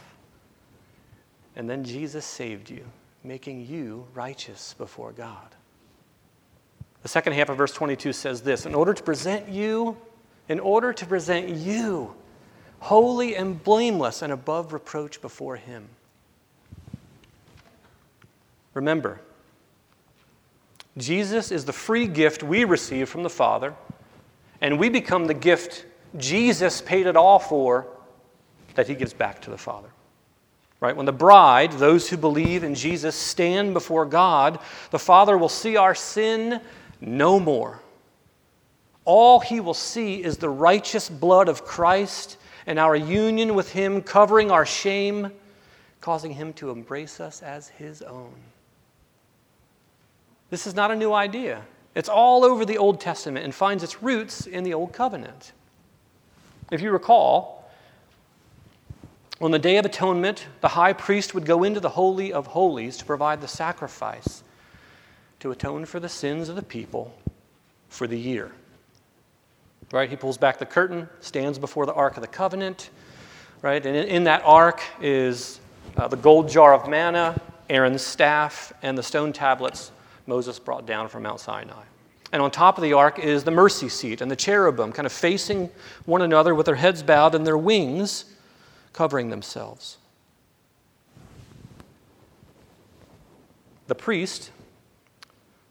And 1.54 1.68
then 1.68 1.84
Jesus 1.84 2.24
saved 2.24 2.70
you, 2.70 2.86
making 3.22 3.66
you 3.66 4.06
righteous 4.14 4.74
before 4.78 5.12
God. 5.12 5.54
The 7.02 7.08
second 7.08 7.34
half 7.34 7.50
of 7.50 7.58
verse 7.58 7.74
22 7.74 8.14
says 8.14 8.40
this 8.40 8.64
In 8.64 8.74
order 8.74 8.94
to 8.94 9.02
present 9.02 9.50
you, 9.50 9.98
in 10.48 10.58
order 10.58 10.94
to 10.94 11.04
present 11.04 11.50
you 11.50 12.14
holy 12.78 13.36
and 13.36 13.62
blameless 13.62 14.22
and 14.22 14.32
above 14.32 14.72
reproach 14.72 15.20
before 15.20 15.56
Him. 15.56 15.86
Remember, 18.72 19.20
Jesus 20.96 21.52
is 21.52 21.66
the 21.66 21.74
free 21.74 22.06
gift 22.06 22.42
we 22.42 22.64
receive 22.64 23.10
from 23.10 23.22
the 23.22 23.28
Father, 23.28 23.74
and 24.62 24.78
we 24.78 24.88
become 24.88 25.26
the 25.26 25.34
gift 25.34 25.84
Jesus 26.16 26.80
paid 26.80 27.06
it 27.06 27.16
all 27.16 27.38
for 27.38 27.86
that 28.74 28.88
he 28.88 28.94
gives 28.94 29.12
back 29.12 29.42
to 29.42 29.50
the 29.50 29.58
Father. 29.58 29.88
Right? 30.80 30.96
When 30.96 31.06
the 31.06 31.12
bride, 31.12 31.72
those 31.72 32.08
who 32.08 32.16
believe 32.16 32.64
in 32.64 32.74
Jesus, 32.74 33.14
stand 33.14 33.74
before 33.74 34.06
God, 34.06 34.58
the 34.90 34.98
Father 34.98 35.36
will 35.36 35.50
see 35.50 35.76
our 35.76 35.94
sin 35.94 36.60
no 37.00 37.38
more. 37.38 37.80
All 39.04 39.40
he 39.40 39.60
will 39.60 39.74
see 39.74 40.22
is 40.22 40.38
the 40.38 40.48
righteous 40.48 41.08
blood 41.08 41.48
of 41.48 41.64
Christ 41.64 42.38
and 42.66 42.78
our 42.78 42.96
union 42.96 43.54
with 43.54 43.72
him 43.72 44.02
covering 44.02 44.50
our 44.50 44.64
shame, 44.64 45.32
causing 46.00 46.32
him 46.32 46.52
to 46.54 46.70
embrace 46.70 47.20
us 47.20 47.42
as 47.42 47.68
his 47.68 48.02
own. 48.02 48.34
This 50.50 50.66
is 50.66 50.74
not 50.74 50.90
a 50.90 50.96
new 50.96 51.12
idea. 51.12 51.62
It's 51.94 52.08
all 52.08 52.44
over 52.44 52.64
the 52.64 52.78
Old 52.78 53.00
Testament 53.00 53.44
and 53.44 53.54
finds 53.54 53.82
its 53.82 54.02
roots 54.02 54.46
in 54.46 54.64
the 54.64 54.74
Old 54.74 54.92
Covenant. 54.92 55.52
If 56.70 56.80
you 56.82 56.92
recall, 56.92 57.68
on 59.40 59.50
the 59.50 59.58
Day 59.58 59.76
of 59.78 59.84
Atonement, 59.84 60.46
the 60.60 60.68
high 60.68 60.92
priest 60.92 61.34
would 61.34 61.44
go 61.44 61.64
into 61.64 61.80
the 61.80 61.88
Holy 61.88 62.32
of 62.32 62.48
Holies 62.48 62.96
to 62.98 63.04
provide 63.04 63.40
the 63.40 63.48
sacrifice 63.48 64.42
to 65.40 65.50
atone 65.50 65.84
for 65.84 65.98
the 65.98 66.08
sins 66.08 66.48
of 66.48 66.56
the 66.56 66.62
people 66.62 67.14
for 67.88 68.06
the 68.06 68.18
year. 68.18 68.52
Right? 69.90 70.08
He 70.08 70.14
pulls 70.14 70.38
back 70.38 70.58
the 70.58 70.66
curtain, 70.66 71.08
stands 71.20 71.58
before 71.58 71.86
the 71.86 71.94
Ark 71.94 72.16
of 72.16 72.20
the 72.20 72.28
Covenant, 72.28 72.90
right? 73.62 73.84
And 73.84 73.96
in, 73.96 74.24
that 74.24 74.42
ark 74.44 74.82
is 75.00 75.58
uh, 75.96 76.06
the 76.08 76.16
gold 76.16 76.48
jar 76.48 76.72
of 76.72 76.88
manna, 76.88 77.40
Aaron's 77.68 78.02
staff, 78.02 78.72
and 78.82 78.96
the 78.96 79.02
stone 79.02 79.32
tablets 79.32 79.90
Moses 80.26 80.58
brought 80.58 80.86
down 80.86 81.08
from 81.08 81.24
Mount 81.24 81.40
Sinai. 81.40 81.82
And 82.32 82.40
on 82.40 82.50
top 82.50 82.78
of 82.78 82.82
the 82.82 82.92
ark 82.92 83.18
is 83.18 83.44
the 83.44 83.50
mercy 83.50 83.88
seat 83.88 84.20
and 84.20 84.30
the 84.30 84.36
cherubim, 84.36 84.92
kind 84.92 85.06
of 85.06 85.12
facing 85.12 85.70
one 86.06 86.22
another 86.22 86.54
with 86.54 86.66
their 86.66 86.76
heads 86.76 87.02
bowed 87.02 87.34
and 87.34 87.46
their 87.46 87.58
wings 87.58 88.24
covering 88.92 89.30
themselves. 89.30 89.98
The 93.88 93.94
priest 93.96 94.52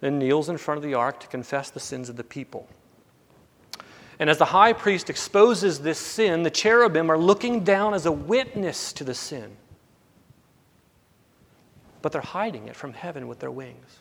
then 0.02 0.20
kneels 0.20 0.50
in 0.50 0.58
front 0.58 0.78
of 0.78 0.84
the 0.84 0.94
ark 0.94 1.20
to 1.22 1.28
confess 1.28 1.70
the 1.70 1.80
sins 1.80 2.10
of 2.10 2.18
the 2.18 2.24
people. 2.24 2.68
And 4.20 4.30
as 4.30 4.38
the 4.38 4.46
high 4.46 4.74
priest 4.74 5.10
exposes 5.10 5.80
this 5.80 5.98
sin, 5.98 6.44
the 6.44 6.50
cherubim 6.50 7.10
are 7.10 7.18
looking 7.18 7.64
down 7.64 7.94
as 7.94 8.06
a 8.06 8.12
witness 8.12 8.92
to 8.94 9.06
the 9.06 9.14
sin. 9.14 9.56
But 12.02 12.12
they're 12.12 12.22
hiding 12.22 12.68
it 12.68 12.76
from 12.76 12.94
heaven 12.94 13.30
with 13.30 13.40
their 13.40 13.52
wings. 13.52 14.00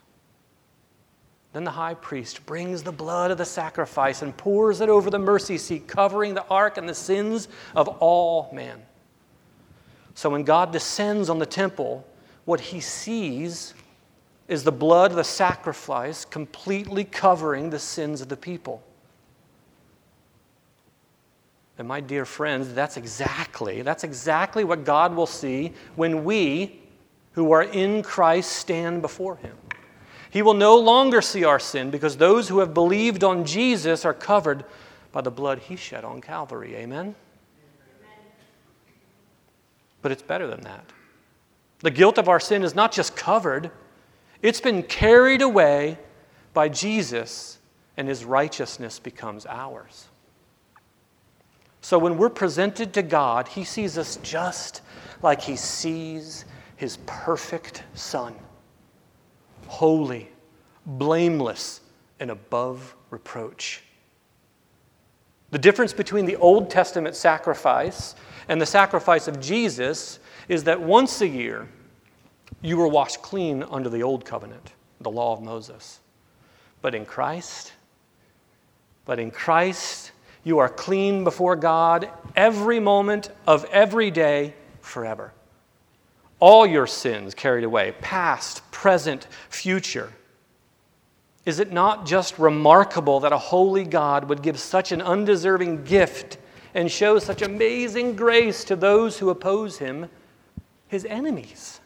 Then 1.58 1.64
the 1.64 1.72
high 1.72 1.94
priest 1.94 2.46
brings 2.46 2.84
the 2.84 2.92
blood 2.92 3.32
of 3.32 3.38
the 3.38 3.44
sacrifice 3.44 4.22
and 4.22 4.36
pours 4.36 4.80
it 4.80 4.88
over 4.88 5.10
the 5.10 5.18
mercy 5.18 5.58
seat, 5.58 5.88
covering 5.88 6.34
the 6.34 6.46
ark 6.46 6.78
and 6.78 6.88
the 6.88 6.94
sins 6.94 7.48
of 7.74 7.88
all 7.88 8.48
men. 8.52 8.80
So 10.14 10.30
when 10.30 10.44
God 10.44 10.70
descends 10.70 11.28
on 11.28 11.40
the 11.40 11.46
temple, 11.46 12.06
what 12.44 12.60
he 12.60 12.78
sees 12.78 13.74
is 14.46 14.62
the 14.62 14.70
blood 14.70 15.10
of 15.10 15.16
the 15.16 15.24
sacrifice 15.24 16.24
completely 16.24 17.02
covering 17.02 17.70
the 17.70 17.80
sins 17.80 18.20
of 18.20 18.28
the 18.28 18.36
people. 18.36 18.80
And 21.76 21.88
my 21.88 21.98
dear 21.98 22.24
friends, 22.24 22.72
that's 22.72 22.96
exactly, 22.96 23.82
that's 23.82 24.04
exactly 24.04 24.62
what 24.62 24.84
God 24.84 25.12
will 25.16 25.26
see 25.26 25.72
when 25.96 26.22
we 26.22 26.78
who 27.32 27.50
are 27.50 27.64
in 27.64 28.04
Christ 28.04 28.52
stand 28.52 29.02
before 29.02 29.34
him. 29.34 29.56
He 30.30 30.42
will 30.42 30.54
no 30.54 30.76
longer 30.76 31.22
see 31.22 31.44
our 31.44 31.58
sin 31.58 31.90
because 31.90 32.16
those 32.16 32.48
who 32.48 32.58
have 32.58 32.74
believed 32.74 33.24
on 33.24 33.44
Jesus 33.44 34.04
are 34.04 34.14
covered 34.14 34.64
by 35.12 35.20
the 35.22 35.30
blood 35.30 35.58
he 35.58 35.76
shed 35.76 36.04
on 36.04 36.20
Calvary. 36.20 36.76
Amen? 36.76 37.14
But 40.02 40.12
it's 40.12 40.22
better 40.22 40.46
than 40.46 40.60
that. 40.62 40.84
The 41.80 41.90
guilt 41.90 42.18
of 42.18 42.28
our 42.28 42.40
sin 42.40 42.62
is 42.62 42.74
not 42.74 42.92
just 42.92 43.16
covered, 43.16 43.70
it's 44.42 44.60
been 44.60 44.82
carried 44.82 45.42
away 45.42 45.98
by 46.52 46.68
Jesus, 46.68 47.58
and 47.96 48.08
his 48.08 48.24
righteousness 48.24 48.98
becomes 48.98 49.46
ours. 49.46 50.08
So 51.80 51.98
when 51.98 52.18
we're 52.18 52.30
presented 52.30 52.92
to 52.94 53.02
God, 53.02 53.48
he 53.48 53.64
sees 53.64 53.96
us 53.96 54.18
just 54.22 54.82
like 55.22 55.40
he 55.40 55.56
sees 55.56 56.44
his 56.76 56.98
perfect 57.06 57.82
Son 57.94 58.34
holy, 59.68 60.28
blameless, 60.84 61.80
and 62.18 62.30
above 62.30 62.96
reproach. 63.10 63.82
The 65.50 65.58
difference 65.58 65.92
between 65.92 66.26
the 66.26 66.36
Old 66.36 66.70
Testament 66.70 67.14
sacrifice 67.14 68.14
and 68.48 68.60
the 68.60 68.66
sacrifice 68.66 69.28
of 69.28 69.40
Jesus 69.40 70.18
is 70.48 70.64
that 70.64 70.80
once 70.80 71.20
a 71.20 71.28
year, 71.28 71.68
you 72.60 72.76
were 72.76 72.88
washed 72.88 73.22
clean 73.22 73.62
under 73.62 73.88
the 73.88 74.02
Old 74.02 74.24
Covenant, 74.24 74.72
the 75.00 75.10
law 75.10 75.32
of 75.32 75.42
Moses. 75.42 76.00
But 76.82 76.94
in 76.94 77.04
Christ, 77.04 77.72
but 79.04 79.18
in 79.18 79.30
Christ, 79.30 80.12
you 80.44 80.58
are 80.58 80.68
clean 80.68 81.24
before 81.24 81.56
God 81.56 82.10
every 82.36 82.80
moment 82.80 83.30
of 83.46 83.64
every 83.66 84.10
day 84.10 84.54
forever. 84.80 85.32
All 86.40 86.66
your 86.66 86.86
sins 86.86 87.34
carried 87.34 87.64
away, 87.64 87.94
past, 88.00 88.68
present, 88.70 89.26
future. 89.48 90.12
Is 91.44 91.58
it 91.58 91.72
not 91.72 92.06
just 92.06 92.38
remarkable 92.38 93.20
that 93.20 93.32
a 93.32 93.38
holy 93.38 93.84
God 93.84 94.28
would 94.28 94.42
give 94.42 94.58
such 94.58 94.92
an 94.92 95.00
undeserving 95.00 95.84
gift 95.84 96.38
and 96.74 96.90
show 96.90 97.18
such 97.18 97.42
amazing 97.42 98.14
grace 98.14 98.64
to 98.64 98.76
those 98.76 99.18
who 99.18 99.30
oppose 99.30 99.78
him, 99.78 100.08
his 100.88 101.04
enemies? 101.06 101.80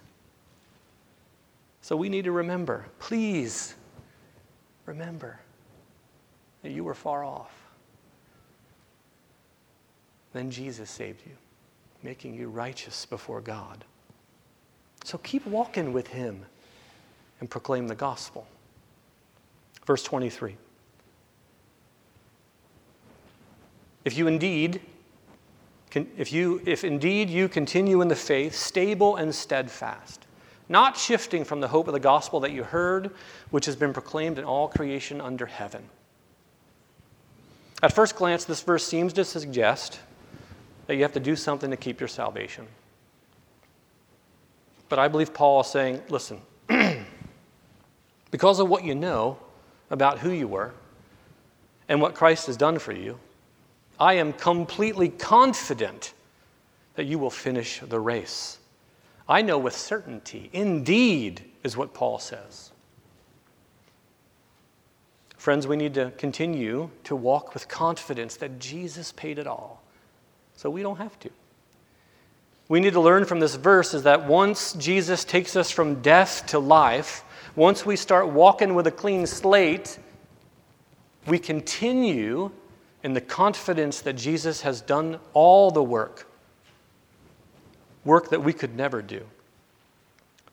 So 1.80 1.96
we 1.96 2.08
need 2.08 2.24
to 2.24 2.32
remember, 2.32 2.86
please 2.98 3.74
remember 4.86 5.38
that 6.62 6.72
you 6.72 6.84
were 6.84 6.94
far 6.94 7.24
off. 7.24 7.52
Then 10.32 10.50
Jesus 10.50 10.90
saved 10.90 11.22
you, 11.26 11.32
making 12.02 12.34
you 12.34 12.48
righteous 12.48 13.06
before 13.06 13.40
God. 13.40 13.84
So 15.04 15.18
keep 15.18 15.46
walking 15.46 15.92
with 15.92 16.08
him 16.08 16.46
and 17.40 17.50
proclaim 17.50 17.88
the 17.88 17.94
gospel. 17.94 18.46
Verse 19.84 20.02
23. 20.02 20.56
If 24.04 24.16
you 24.16 24.26
indeed 24.26 24.80
if 25.94 26.32
you 26.32 26.62
if 26.64 26.84
indeed 26.84 27.28
you 27.28 27.48
continue 27.48 28.00
in 28.00 28.08
the 28.08 28.16
faith, 28.16 28.54
stable 28.54 29.16
and 29.16 29.34
steadfast, 29.34 30.26
not 30.68 30.96
shifting 30.96 31.44
from 31.44 31.60
the 31.60 31.68
hope 31.68 31.86
of 31.86 31.92
the 31.92 32.00
gospel 32.00 32.40
that 32.40 32.52
you 32.52 32.62
heard, 32.64 33.10
which 33.50 33.66
has 33.66 33.76
been 33.76 33.92
proclaimed 33.92 34.38
in 34.38 34.44
all 34.44 34.68
creation 34.68 35.20
under 35.20 35.46
heaven. 35.46 35.82
At 37.82 37.92
first 37.92 38.16
glance, 38.16 38.44
this 38.44 38.62
verse 38.62 38.86
seems 38.86 39.12
to 39.14 39.24
suggest 39.24 40.00
that 40.86 40.94
you 40.94 41.02
have 41.02 41.12
to 41.12 41.20
do 41.20 41.36
something 41.36 41.70
to 41.70 41.76
keep 41.76 42.00
your 42.00 42.08
salvation. 42.08 42.66
But 44.92 44.98
I 44.98 45.08
believe 45.08 45.32
Paul 45.32 45.62
is 45.62 45.68
saying, 45.68 46.02
listen, 46.10 46.38
because 48.30 48.60
of 48.60 48.68
what 48.68 48.84
you 48.84 48.94
know 48.94 49.38
about 49.90 50.18
who 50.18 50.30
you 50.30 50.46
were 50.46 50.74
and 51.88 51.98
what 51.98 52.14
Christ 52.14 52.46
has 52.46 52.58
done 52.58 52.78
for 52.78 52.92
you, 52.92 53.18
I 53.98 54.12
am 54.16 54.34
completely 54.34 55.08
confident 55.08 56.12
that 56.96 57.04
you 57.04 57.18
will 57.18 57.30
finish 57.30 57.80
the 57.80 57.98
race. 57.98 58.58
I 59.26 59.40
know 59.40 59.56
with 59.56 59.74
certainty, 59.74 60.50
indeed, 60.52 61.42
is 61.64 61.74
what 61.74 61.94
Paul 61.94 62.18
says. 62.18 62.70
Friends, 65.38 65.66
we 65.66 65.78
need 65.78 65.94
to 65.94 66.10
continue 66.18 66.90
to 67.04 67.16
walk 67.16 67.54
with 67.54 67.66
confidence 67.66 68.36
that 68.36 68.58
Jesus 68.58 69.10
paid 69.10 69.38
it 69.38 69.46
all, 69.46 69.82
so 70.54 70.68
we 70.68 70.82
don't 70.82 70.98
have 70.98 71.18
to 71.20 71.30
we 72.68 72.80
need 72.80 72.92
to 72.92 73.00
learn 73.00 73.24
from 73.24 73.40
this 73.40 73.54
verse 73.54 73.94
is 73.94 74.04
that 74.04 74.26
once 74.26 74.72
Jesus 74.74 75.24
takes 75.24 75.56
us 75.56 75.70
from 75.70 76.00
death 76.00 76.46
to 76.46 76.58
life, 76.58 77.24
once 77.54 77.84
we 77.84 77.96
start 77.96 78.28
walking 78.28 78.74
with 78.74 78.86
a 78.86 78.90
clean 78.90 79.26
slate, 79.26 79.98
we 81.26 81.38
continue 81.38 82.50
in 83.02 83.12
the 83.12 83.20
confidence 83.20 84.00
that 84.00 84.14
Jesus 84.14 84.62
has 84.62 84.80
done 84.80 85.18
all 85.34 85.70
the 85.70 85.82
work, 85.82 86.28
work 88.04 88.30
that 88.30 88.42
we 88.42 88.52
could 88.52 88.76
never 88.76 89.02
do. 89.02 89.24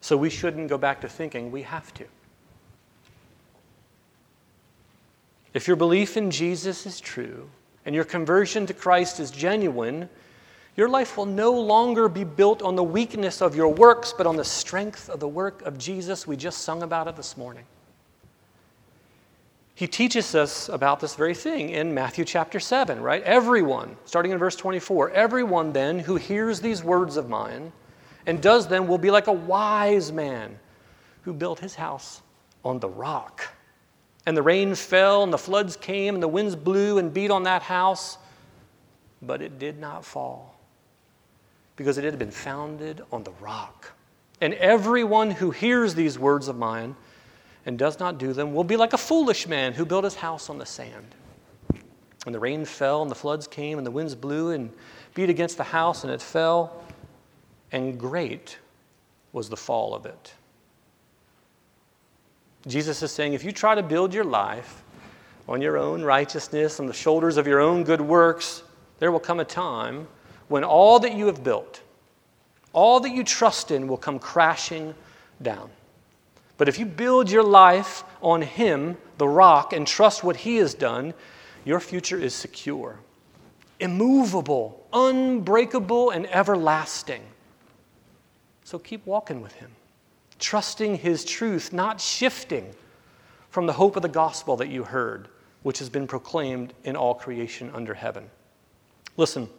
So 0.02 0.17
we 0.17 0.30
shouldn't 0.30 0.69
go 0.69 0.78
back 0.78 1.02
to 1.02 1.10
thinking 1.10 1.52
we 1.52 1.62
have 1.63 1.93
to. 1.95 2.06
If 5.54 5.67
your 5.67 5.78
belief 5.78 6.15
in 6.15 6.32
Jesus 6.32 6.86
is 6.86 7.00
true 7.00 7.50
and 7.86 7.95
your 7.95 8.04
conversion 8.04 8.65
to 8.67 8.74
Christ 8.74 9.19
is 9.19 9.32
genuine, 9.32 10.10
your 10.80 10.88
life 10.88 11.18
will 11.18 11.26
no 11.26 11.52
longer 11.52 12.08
be 12.08 12.24
built 12.24 12.62
on 12.62 12.78
the 12.78 12.84
weakness 12.84 13.42
of 13.42 13.54
your 13.54 13.68
works, 13.68 14.13
but 14.18 14.26
on 14.26 14.38
the 14.38 14.46
strength 14.46 15.10
of 15.10 15.20
the 15.20 15.28
work 15.28 15.62
of 15.63 15.78
Jesus. 15.78 16.26
We 16.26 16.38
just 16.38 16.60
sung 16.60 16.84
about 16.84 17.10
it 17.10 17.18
this 17.18 17.36
morning. 17.36 17.65
He 19.76 19.88
teaches 19.88 20.36
us 20.36 20.70
about 20.70 21.02
this 21.02 21.15
very 21.15 21.36
thing 21.36 21.72
in 21.72 21.94
Matthew 21.94 22.24
chapter 22.24 22.62
7, 22.62 23.02
right? 23.02 23.22
Everyone, 23.24 23.98
starting 24.06 24.32
in 24.32 24.38
verse 24.38 24.56
24, 24.56 25.12
everyone 25.12 25.74
then 25.74 26.00
who 26.00 26.15
hears 26.15 26.62
these 26.62 26.82
words 26.82 27.18
of 27.18 27.28
mine 27.28 27.74
and 28.26 28.42
does 28.42 28.65
them 28.70 28.88
will 28.88 28.98
be 28.98 29.12
like 29.12 29.28
a 29.28 29.34
wise 29.34 30.13
man 30.13 30.58
who 31.24 31.34
built 31.34 31.60
his 31.60 31.76
house 31.76 32.22
on 32.63 32.80
the 32.80 32.88
rock. 32.88 33.54
And 34.26 34.38
the 34.38 34.44
rain 34.44 34.76
fell, 34.76 35.24
and 35.24 35.34
the 35.34 35.38
floods 35.38 35.76
came, 35.76 36.13
and 36.13 36.24
the 36.24 36.30
winds 36.30 36.56
blew 36.56 37.00
and 37.00 37.13
beat 37.13 37.32
on 37.32 37.44
that 37.44 37.63
house, 37.63 38.18
but 39.22 39.42
it 39.42 39.60
did 39.60 39.78
not 39.78 40.06
fall 40.06 40.56
because 41.80 41.98
it 41.98 42.04
had 42.04 42.20
been 42.20 42.30
founded 42.30 43.02
on 43.10 43.24
the 43.24 43.32
rock. 43.39 43.94
And 44.42 44.54
everyone 44.56 45.32
who 45.32 45.50
hears 45.50 45.96
these 45.96 46.20
words 46.20 46.50
of 46.50 46.58
mine 46.58 46.94
and 47.65 47.80
does 47.80 48.00
not 48.00 48.18
do 48.18 48.34
them 48.34 48.54
will 48.54 48.65
be 48.65 48.76
like 48.76 48.92
a 48.92 48.98
foolish 48.98 49.48
man 49.48 49.72
who 49.72 49.86
built 49.86 50.04
his 50.04 50.15
house 50.15 50.50
on 50.50 50.58
the 50.58 50.65
sand. 50.65 51.15
And 52.26 52.36
the 52.36 52.39
rain 52.39 52.65
fell, 52.65 53.02
and 53.02 53.10
the 53.10 53.15
floods 53.15 53.48
came, 53.48 53.78
and 53.78 53.88
the 53.88 53.92
winds 53.92 54.13
blew 54.13 54.52
and 54.52 54.74
beat 55.13 55.30
against 55.30 55.56
the 55.56 55.63
house, 55.63 56.04
and 56.04 56.12
it 56.12 56.22
fell, 56.22 56.84
and 57.72 57.98
great 57.98 58.58
was 59.32 59.48
the 59.48 59.56
fall 59.56 59.96
of 59.96 60.06
it. 60.06 60.34
Jesus 62.68 63.02
is 63.02 63.13
saying 63.13 63.32
if 63.32 63.44
you 63.46 63.54
try 63.54 63.74
to 63.74 63.82
build 63.82 64.13
your 64.13 64.26
life 64.26 64.84
on 65.48 65.62
your 65.62 65.78
own 65.78 66.02
righteousness, 66.02 66.82
on 66.82 66.88
the 66.88 66.94
shoulders 66.94 67.38
of 67.38 67.48
your 67.48 67.62
own 67.62 67.86
good 67.86 68.02
works, 68.02 68.63
there 69.00 69.13
will 69.13 69.20
come 69.22 69.39
a 69.39 69.46
time 69.46 70.06
when 70.50 70.64
all 70.64 71.00
that 71.00 71.16
you 71.16 71.28
have 71.28 71.44
built, 71.44 71.82
all 72.74 73.00
that 73.00 73.12
you 73.12 73.24
trust 73.24 73.72
in 73.72 73.88
will 73.88 73.98
come 73.98 74.20
crashing 74.20 74.94
down. 75.42 75.70
But 76.58 76.68
if 76.68 76.78
you 76.78 76.86
build 76.86 77.32
your 77.32 77.44
life 77.44 78.04
on 78.22 78.42
Him, 78.42 78.98
the 79.18 79.28
rock, 79.28 79.72
and 79.72 79.88
trust 79.88 80.24
what 80.24 80.36
He 80.36 80.58
has 80.58 80.74
done, 80.74 81.14
your 81.64 81.80
future 81.80 82.18
is 82.18 82.36
secure, 82.36 83.00
immovable, 83.80 84.86
unbreakable, 84.92 86.10
and 86.10 86.28
everlasting. 86.28 87.22
So 88.66 88.78
keep 88.78 89.06
walking 89.06 89.42
with 89.42 89.54
Him, 89.54 89.72
trusting 90.38 90.98
His 90.98 91.24
truth, 91.24 91.72
not 91.72 92.02
shifting 92.02 92.74
from 93.50 93.66
the 93.66 93.74
hope 93.74 93.96
of 93.96 94.02
the 94.02 94.10
gospel 94.10 94.58
that 94.58 94.68
you 94.68 94.84
heard, 94.84 95.28
which 95.64 95.80
has 95.80 95.90
been 95.90 96.08
proclaimed 96.08 96.74
in 96.84 96.96
all 96.96 97.14
creation 97.16 97.72
under 97.74 97.94
heaven. 97.94 98.30
Listen, 99.18 99.50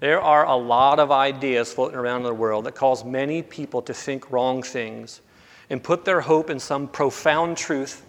there 0.00 0.20
are 0.20 0.46
a 0.46 0.56
lot 0.56 0.98
of 0.98 1.12
ideas 1.12 1.72
floating 1.72 1.96
around 1.96 2.18
in 2.18 2.26
the 2.26 2.34
world 2.34 2.64
that 2.64 2.74
cause 2.74 3.04
many 3.04 3.42
people 3.42 3.82
to 3.82 3.94
think 3.94 4.30
wrong 4.30 4.62
things 4.62 5.20
and 5.68 5.82
put 5.82 6.04
their 6.04 6.22
hope 6.22 6.50
in 6.50 6.58
some 6.58 6.88
profound 6.88 7.56
truth 7.56 8.04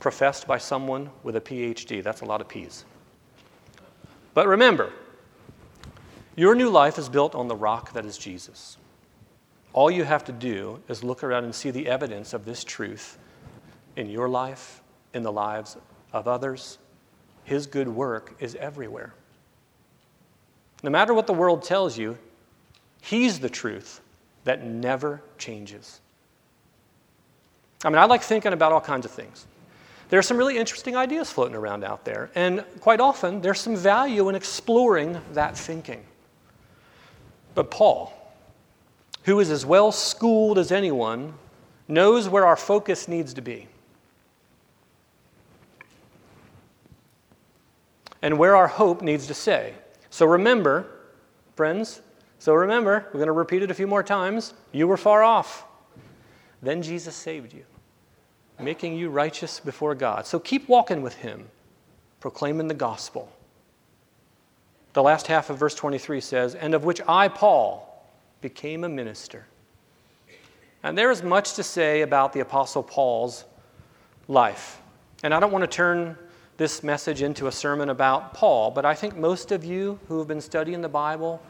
professed 0.00 0.46
by 0.46 0.58
someone 0.58 1.10
with 1.24 1.34
a 1.36 1.40
PhD. 1.40 2.02
That's 2.02 2.20
a 2.20 2.24
lot 2.24 2.40
of 2.40 2.48
P's. 2.48 2.84
But 4.32 4.46
remember, 4.46 4.92
your 6.36 6.54
new 6.54 6.70
life 6.70 6.98
is 6.98 7.08
built 7.08 7.34
on 7.34 7.48
the 7.48 7.56
rock 7.56 7.92
that 7.94 8.06
is 8.06 8.16
Jesus. 8.16 8.76
All 9.72 9.90
you 9.90 10.04
have 10.04 10.24
to 10.26 10.32
do 10.32 10.80
is 10.88 11.02
look 11.02 11.24
around 11.24 11.44
and 11.44 11.54
see 11.54 11.72
the 11.72 11.88
evidence 11.88 12.32
of 12.32 12.44
this 12.44 12.62
truth 12.62 13.18
in 13.96 14.08
your 14.08 14.28
life, 14.28 14.82
in 15.14 15.24
the 15.24 15.32
lives 15.32 15.76
of 16.12 16.28
others. 16.28 16.78
His 17.42 17.66
good 17.66 17.88
work 17.88 18.36
is 18.38 18.54
everywhere. 18.54 19.14
No 20.82 20.90
matter 20.90 21.12
what 21.12 21.26
the 21.26 21.32
world 21.32 21.62
tells 21.62 21.98
you, 21.98 22.16
He's 23.00 23.38
the 23.40 23.48
truth 23.48 24.00
that 24.44 24.64
never 24.64 25.22
changes. 25.38 26.00
I 27.84 27.90
mean, 27.90 27.98
I 27.98 28.04
like 28.04 28.22
thinking 28.22 28.52
about 28.52 28.72
all 28.72 28.80
kinds 28.80 29.06
of 29.06 29.12
things. 29.12 29.46
There 30.08 30.18
are 30.18 30.22
some 30.22 30.36
really 30.36 30.58
interesting 30.58 30.96
ideas 30.96 31.30
floating 31.30 31.54
around 31.54 31.84
out 31.84 32.04
there, 32.04 32.30
and 32.34 32.64
quite 32.80 33.00
often 33.00 33.40
there's 33.40 33.60
some 33.60 33.76
value 33.76 34.28
in 34.28 34.34
exploring 34.34 35.20
that 35.32 35.56
thinking. 35.56 36.02
But 37.54 37.70
Paul, 37.70 38.12
who 39.24 39.38
is 39.40 39.50
as 39.50 39.66
well 39.66 39.92
schooled 39.92 40.58
as 40.58 40.72
anyone, 40.72 41.34
knows 41.88 42.28
where 42.28 42.46
our 42.46 42.56
focus 42.56 43.06
needs 43.06 43.34
to 43.34 43.42
be. 43.42 43.68
And 48.22 48.38
where 48.38 48.56
our 48.56 48.66
hope 48.66 49.02
needs 49.02 49.26
to 49.28 49.34
stay. 49.34 49.74
So 50.18 50.26
remember, 50.26 50.84
friends, 51.54 52.02
so 52.40 52.52
remember, 52.52 53.06
we're 53.12 53.20
going 53.20 53.26
to 53.28 53.32
repeat 53.32 53.62
it 53.62 53.70
a 53.70 53.74
few 53.74 53.86
more 53.86 54.02
times. 54.02 54.52
You 54.72 54.88
were 54.88 54.96
far 54.96 55.22
off. 55.22 55.64
Then 56.60 56.82
Jesus 56.82 57.14
saved 57.14 57.54
you, 57.54 57.64
making 58.58 58.96
you 58.96 59.10
righteous 59.10 59.60
before 59.60 59.94
God. 59.94 60.26
So 60.26 60.40
keep 60.40 60.68
walking 60.68 61.02
with 61.02 61.14
Him, 61.14 61.46
proclaiming 62.18 62.66
the 62.66 62.74
gospel. 62.74 63.30
The 64.92 65.04
last 65.04 65.28
half 65.28 65.50
of 65.50 65.58
verse 65.58 65.76
23 65.76 66.20
says, 66.20 66.56
And 66.56 66.74
of 66.74 66.82
which 66.82 67.00
I, 67.06 67.28
Paul, 67.28 68.04
became 68.40 68.82
a 68.82 68.88
minister. 68.88 69.46
And 70.82 70.98
there 70.98 71.12
is 71.12 71.22
much 71.22 71.54
to 71.54 71.62
say 71.62 72.00
about 72.00 72.32
the 72.32 72.40
Apostle 72.40 72.82
Paul's 72.82 73.44
life. 74.26 74.82
And 75.22 75.32
I 75.32 75.38
don't 75.38 75.52
want 75.52 75.62
to 75.62 75.68
turn 75.68 76.18
this 76.58 76.82
message 76.82 77.22
into 77.22 77.46
a 77.46 77.52
sermon 77.52 77.88
about 77.88 78.34
Paul, 78.34 78.72
but 78.72 78.84
I 78.84 78.92
think 78.92 79.16
most 79.16 79.52
of 79.52 79.64
you 79.64 79.98
who 80.08 80.18
have 80.18 80.26
been 80.26 80.40
studying 80.40 80.82
the 80.82 80.88
Bible 80.88 81.40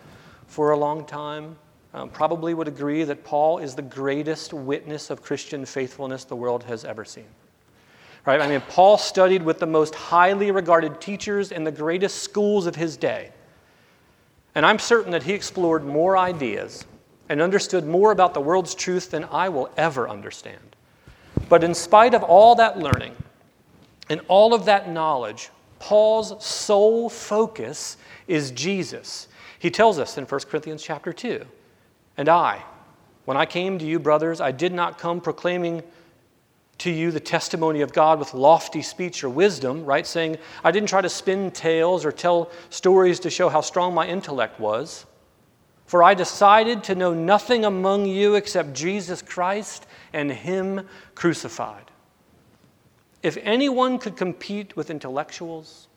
for 0.46 0.72
a 0.72 0.76
long 0.76 1.06
time 1.06 1.56
um, 1.94 2.10
probably 2.10 2.52
would 2.52 2.68
agree 2.68 3.04
that 3.04 3.24
Paul 3.24 3.56
is 3.56 3.74
the 3.74 3.82
greatest 3.82 4.52
witness 4.52 5.08
of 5.08 5.22
Christian 5.22 5.64
faithfulness 5.64 6.24
the 6.24 6.36
world 6.36 6.62
has 6.64 6.84
ever 6.84 7.06
seen. 7.06 7.24
Right? 8.26 8.38
I 8.38 8.46
mean, 8.46 8.60
Paul 8.68 8.98
studied 8.98 9.42
with 9.42 9.58
the 9.58 9.66
most 9.66 9.94
highly 9.94 10.50
regarded 10.50 11.00
teachers 11.00 11.52
in 11.52 11.64
the 11.64 11.72
greatest 11.72 12.22
schools 12.22 12.66
of 12.66 12.76
his 12.76 12.98
day. 12.98 13.32
And 14.54 14.66
I'm 14.66 14.78
certain 14.78 15.12
that 15.12 15.22
he 15.22 15.32
explored 15.32 15.84
more 15.84 16.18
ideas 16.18 16.84
and 17.30 17.40
understood 17.40 17.86
more 17.86 18.12
about 18.12 18.34
the 18.34 18.40
world's 18.40 18.74
truth 18.74 19.10
than 19.10 19.24
I 19.24 19.48
will 19.48 19.70
ever 19.78 20.06
understand. 20.06 20.76
But 21.48 21.64
in 21.64 21.74
spite 21.74 22.12
of 22.12 22.22
all 22.22 22.56
that 22.56 22.78
learning 22.78 23.16
and 24.08 24.20
all 24.28 24.54
of 24.54 24.64
that 24.66 24.90
knowledge, 24.90 25.50
Paul's 25.78 26.44
sole 26.44 27.08
focus 27.08 27.96
is 28.26 28.50
Jesus. 28.50 29.28
He 29.58 29.70
tells 29.70 29.98
us 29.98 30.18
in 30.18 30.24
1 30.24 30.40
Corinthians 30.48 30.82
chapter 30.82 31.12
2 31.12 31.44
And 32.16 32.28
I, 32.28 32.62
when 33.24 33.36
I 33.36 33.46
came 33.46 33.78
to 33.78 33.84
you, 33.84 33.98
brothers, 33.98 34.40
I 34.40 34.52
did 34.52 34.72
not 34.72 34.98
come 34.98 35.20
proclaiming 35.20 35.82
to 36.78 36.90
you 36.90 37.10
the 37.10 37.20
testimony 37.20 37.80
of 37.80 37.92
God 37.92 38.18
with 38.18 38.34
lofty 38.34 38.82
speech 38.82 39.24
or 39.24 39.28
wisdom, 39.28 39.84
right? 39.84 40.06
Saying, 40.06 40.38
I 40.62 40.70
didn't 40.70 40.88
try 40.88 41.00
to 41.00 41.08
spin 41.08 41.50
tales 41.50 42.04
or 42.04 42.12
tell 42.12 42.50
stories 42.70 43.18
to 43.20 43.30
show 43.30 43.48
how 43.48 43.60
strong 43.60 43.94
my 43.94 44.06
intellect 44.06 44.60
was. 44.60 45.04
For 45.86 46.02
I 46.02 46.14
decided 46.14 46.84
to 46.84 46.94
know 46.94 47.14
nothing 47.14 47.64
among 47.64 48.06
you 48.06 48.36
except 48.36 48.74
Jesus 48.74 49.22
Christ 49.22 49.86
and 50.12 50.30
Him 50.30 50.86
crucified. 51.14 51.87
If 53.22 53.36
anyone 53.42 53.98
could 53.98 54.16
compete 54.16 54.76
with 54.76 54.90
intellectuals, 54.90 55.88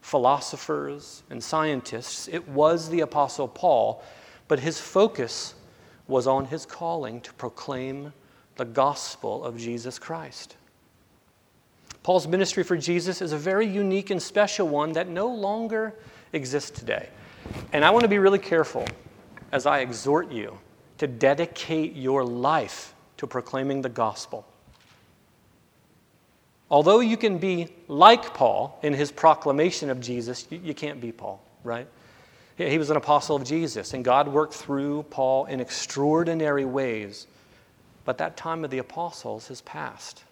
philosophers, 0.00 1.22
and 1.30 1.42
scientists, 1.42 2.28
it 2.28 2.48
was 2.48 2.88
the 2.88 3.00
Apostle 3.00 3.48
Paul, 3.48 4.02
but 4.48 4.60
his 4.60 4.80
focus 4.80 5.54
was 6.06 6.26
on 6.26 6.46
his 6.46 6.66
calling 6.66 7.20
to 7.22 7.32
proclaim 7.34 8.12
the 8.56 8.64
gospel 8.64 9.44
of 9.44 9.58
Jesus 9.58 9.98
Christ. 9.98 10.56
Paul's 12.02 12.28
ministry 12.28 12.62
for 12.62 12.76
Jesus 12.76 13.22
is 13.22 13.32
a 13.32 13.38
very 13.38 13.66
unique 13.66 14.10
and 14.10 14.22
special 14.22 14.68
one 14.68 14.92
that 14.92 15.08
no 15.08 15.26
longer 15.26 15.94
exists 16.32 16.70
today. 16.70 17.08
And 17.72 17.84
I 17.84 17.90
want 17.90 18.02
to 18.02 18.08
be 18.08 18.18
really 18.18 18.38
careful 18.38 18.86
as 19.52 19.64
I 19.66 19.80
exhort 19.80 20.30
you 20.30 20.58
to 20.98 21.06
dedicate 21.06 21.96
your 21.96 22.24
life 22.24 22.94
to 23.16 23.26
proclaiming 23.26 23.80
the 23.80 23.88
gospel. 23.88 24.46
Although 26.70 27.00
you 27.00 27.16
can 27.16 27.38
be 27.38 27.68
like 27.88 28.34
Paul 28.34 28.78
in 28.82 28.94
his 28.94 29.12
proclamation 29.12 29.90
of 29.90 30.00
Jesus, 30.00 30.46
you, 30.50 30.60
you 30.62 30.74
can't 30.74 31.00
be 31.00 31.12
Paul, 31.12 31.42
right? 31.62 31.86
He 32.56 32.78
was 32.78 32.90
an 32.90 32.96
apostle 32.96 33.36
of 33.36 33.44
Jesus, 33.44 33.94
and 33.94 34.04
God 34.04 34.28
worked 34.28 34.54
through 34.54 35.04
Paul 35.10 35.46
in 35.46 35.60
extraordinary 35.60 36.64
ways. 36.64 37.26
But 38.04 38.18
that 38.18 38.36
time 38.36 38.64
of 38.64 38.70
the 38.70 38.78
apostles 38.78 39.48
has 39.48 39.60
passed. 39.62 40.22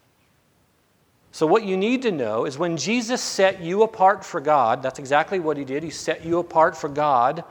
So, 1.32 1.46
what 1.46 1.64
you 1.64 1.76
need 1.76 2.02
to 2.02 2.12
know 2.12 2.44
is 2.44 2.58
when 2.58 2.76
Jesus 2.76 3.22
set 3.22 3.60
you 3.62 3.82
apart 3.82 4.24
for 4.24 4.40
God, 4.40 4.82
that's 4.82 4.98
exactly 4.98 5.40
what 5.40 5.56
he 5.56 5.64
did. 5.64 5.82
He 5.82 5.90
set 5.90 6.24
you 6.24 6.38
apart 6.38 6.76
for 6.76 6.88
God. 6.88 7.42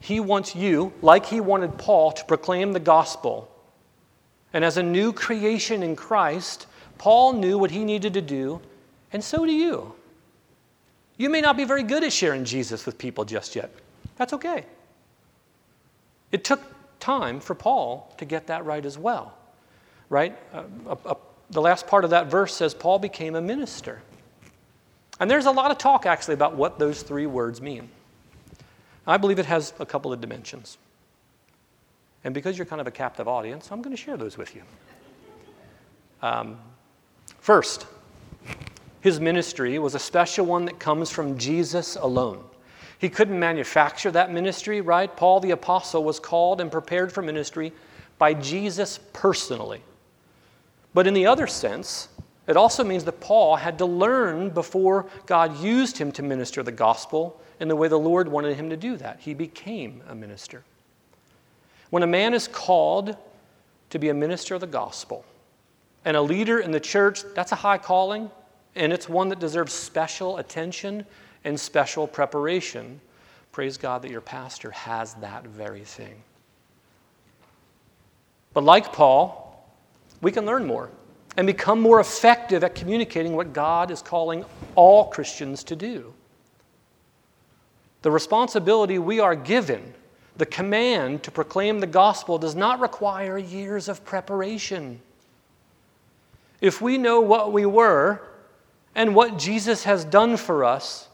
He 0.00 0.20
wants 0.20 0.54
you, 0.54 0.92
like 1.02 1.26
he 1.26 1.40
wanted 1.40 1.78
Paul, 1.78 2.12
to 2.12 2.24
proclaim 2.24 2.72
the 2.72 2.80
gospel 2.80 3.50
and 4.52 4.64
as 4.64 4.76
a 4.76 4.82
new 4.82 5.12
creation 5.12 5.82
in 5.82 5.96
Christ, 5.96 6.66
Paul 6.96 7.34
knew 7.34 7.58
what 7.58 7.70
he 7.70 7.84
needed 7.84 8.14
to 8.14 8.22
do, 8.22 8.60
and 9.12 9.22
so 9.22 9.44
do 9.44 9.52
you. 9.52 9.94
You 11.16 11.28
may 11.28 11.40
not 11.40 11.56
be 11.56 11.64
very 11.64 11.82
good 11.82 12.04
at 12.04 12.12
sharing 12.12 12.44
Jesus 12.44 12.86
with 12.86 12.96
people 12.96 13.24
just 13.24 13.56
yet. 13.56 13.70
That's 14.16 14.32
okay. 14.32 14.64
It 16.32 16.44
took 16.44 16.60
time 17.00 17.40
for 17.40 17.54
Paul 17.54 18.14
to 18.18 18.24
get 18.24 18.46
that 18.48 18.64
right 18.64 18.84
as 18.84 18.98
well, 18.98 19.34
right? 20.08 20.36
Uh, 20.52 20.62
uh, 20.86 20.96
uh, 21.06 21.14
the 21.50 21.60
last 21.60 21.86
part 21.86 22.04
of 22.04 22.10
that 22.10 22.26
verse 22.26 22.54
says 22.54 22.74
Paul 22.74 22.98
became 22.98 23.34
a 23.34 23.40
minister. 23.40 24.02
And 25.20 25.30
there's 25.30 25.46
a 25.46 25.50
lot 25.50 25.70
of 25.70 25.78
talk 25.78 26.06
actually 26.06 26.34
about 26.34 26.54
what 26.54 26.78
those 26.78 27.02
three 27.02 27.26
words 27.26 27.60
mean. 27.60 27.88
I 29.06 29.16
believe 29.16 29.38
it 29.38 29.46
has 29.46 29.72
a 29.80 29.86
couple 29.86 30.12
of 30.12 30.20
dimensions. 30.20 30.78
And 32.28 32.34
because 32.34 32.58
you're 32.58 32.66
kind 32.66 32.82
of 32.82 32.86
a 32.86 32.90
captive 32.90 33.26
audience, 33.26 33.72
I'm 33.72 33.80
going 33.80 33.96
to 33.96 34.02
share 34.02 34.18
those 34.18 34.36
with 34.36 34.54
you. 34.54 34.60
Um, 36.20 36.58
first, 37.40 37.86
his 39.00 39.18
ministry 39.18 39.78
was 39.78 39.94
a 39.94 39.98
special 39.98 40.44
one 40.44 40.66
that 40.66 40.78
comes 40.78 41.10
from 41.10 41.38
Jesus 41.38 41.96
alone. 41.96 42.44
He 42.98 43.08
couldn't 43.08 43.40
manufacture 43.40 44.10
that 44.10 44.30
ministry, 44.30 44.82
right? 44.82 45.16
Paul 45.16 45.40
the 45.40 45.52
Apostle 45.52 46.04
was 46.04 46.20
called 46.20 46.60
and 46.60 46.70
prepared 46.70 47.10
for 47.10 47.22
ministry 47.22 47.72
by 48.18 48.34
Jesus 48.34 49.00
personally. 49.14 49.80
But 50.92 51.06
in 51.06 51.14
the 51.14 51.24
other 51.24 51.46
sense, 51.46 52.08
it 52.46 52.58
also 52.58 52.84
means 52.84 53.04
that 53.04 53.20
Paul 53.20 53.56
had 53.56 53.78
to 53.78 53.86
learn 53.86 54.50
before 54.50 55.06
God 55.24 55.58
used 55.60 55.96
him 55.96 56.12
to 56.12 56.22
minister 56.22 56.62
the 56.62 56.72
gospel 56.72 57.40
in 57.58 57.68
the 57.68 57.76
way 57.76 57.88
the 57.88 57.98
Lord 57.98 58.28
wanted 58.28 58.54
him 58.54 58.68
to 58.68 58.76
do 58.76 58.98
that. 58.98 59.18
He 59.18 59.32
became 59.32 60.02
a 60.06 60.14
minister. 60.14 60.62
When 61.90 62.02
a 62.02 62.06
man 62.06 62.34
is 62.34 62.48
called 62.48 63.16
to 63.90 63.98
be 63.98 64.08
a 64.10 64.14
minister 64.14 64.54
of 64.54 64.60
the 64.60 64.66
gospel 64.66 65.24
and 66.04 66.16
a 66.16 66.22
leader 66.22 66.60
in 66.60 66.70
the 66.70 66.80
church, 66.80 67.22
that's 67.34 67.52
a 67.52 67.56
high 67.56 67.78
calling, 67.78 68.30
and 68.74 68.92
it's 68.92 69.08
one 69.08 69.28
that 69.28 69.38
deserves 69.38 69.72
special 69.72 70.38
attention 70.38 71.06
and 71.44 71.58
special 71.58 72.06
preparation. 72.06 73.00
Praise 73.52 73.76
God 73.76 74.02
that 74.02 74.10
your 74.10 74.20
pastor 74.20 74.70
has 74.70 75.14
that 75.14 75.44
very 75.44 75.84
thing. 75.84 76.22
But 78.52 78.64
like 78.64 78.92
Paul, 78.92 79.66
we 80.20 80.32
can 80.32 80.44
learn 80.44 80.66
more 80.66 80.90
and 81.36 81.46
become 81.46 81.80
more 81.80 82.00
effective 82.00 82.64
at 82.64 82.74
communicating 82.74 83.36
what 83.36 83.52
God 83.52 83.90
is 83.90 84.02
calling 84.02 84.44
all 84.74 85.06
Christians 85.06 85.62
to 85.64 85.76
do. 85.76 86.12
The 88.02 88.10
responsibility 88.10 88.98
we 88.98 89.20
are 89.20 89.34
given 89.34 89.94
the 90.38 90.46
command 90.46 91.24
to 91.24 91.32
proclaim 91.32 91.80
the 91.80 91.86
gospel 91.86 92.38
does 92.38 92.54
not 92.54 92.80
require 92.80 93.36
years 93.36 93.88
of 93.88 94.04
preparation. 94.04 95.00
If 96.60 96.80
we 96.80 96.96
know 96.96 97.20
what 97.20 97.52
we 97.52 97.66
were 97.66 98.22
and 98.94 99.14
what 99.14 99.36
Jesus 99.36 99.82
has 99.84 100.04
done 100.04 100.36
for 100.36 100.64
us, 100.64 101.08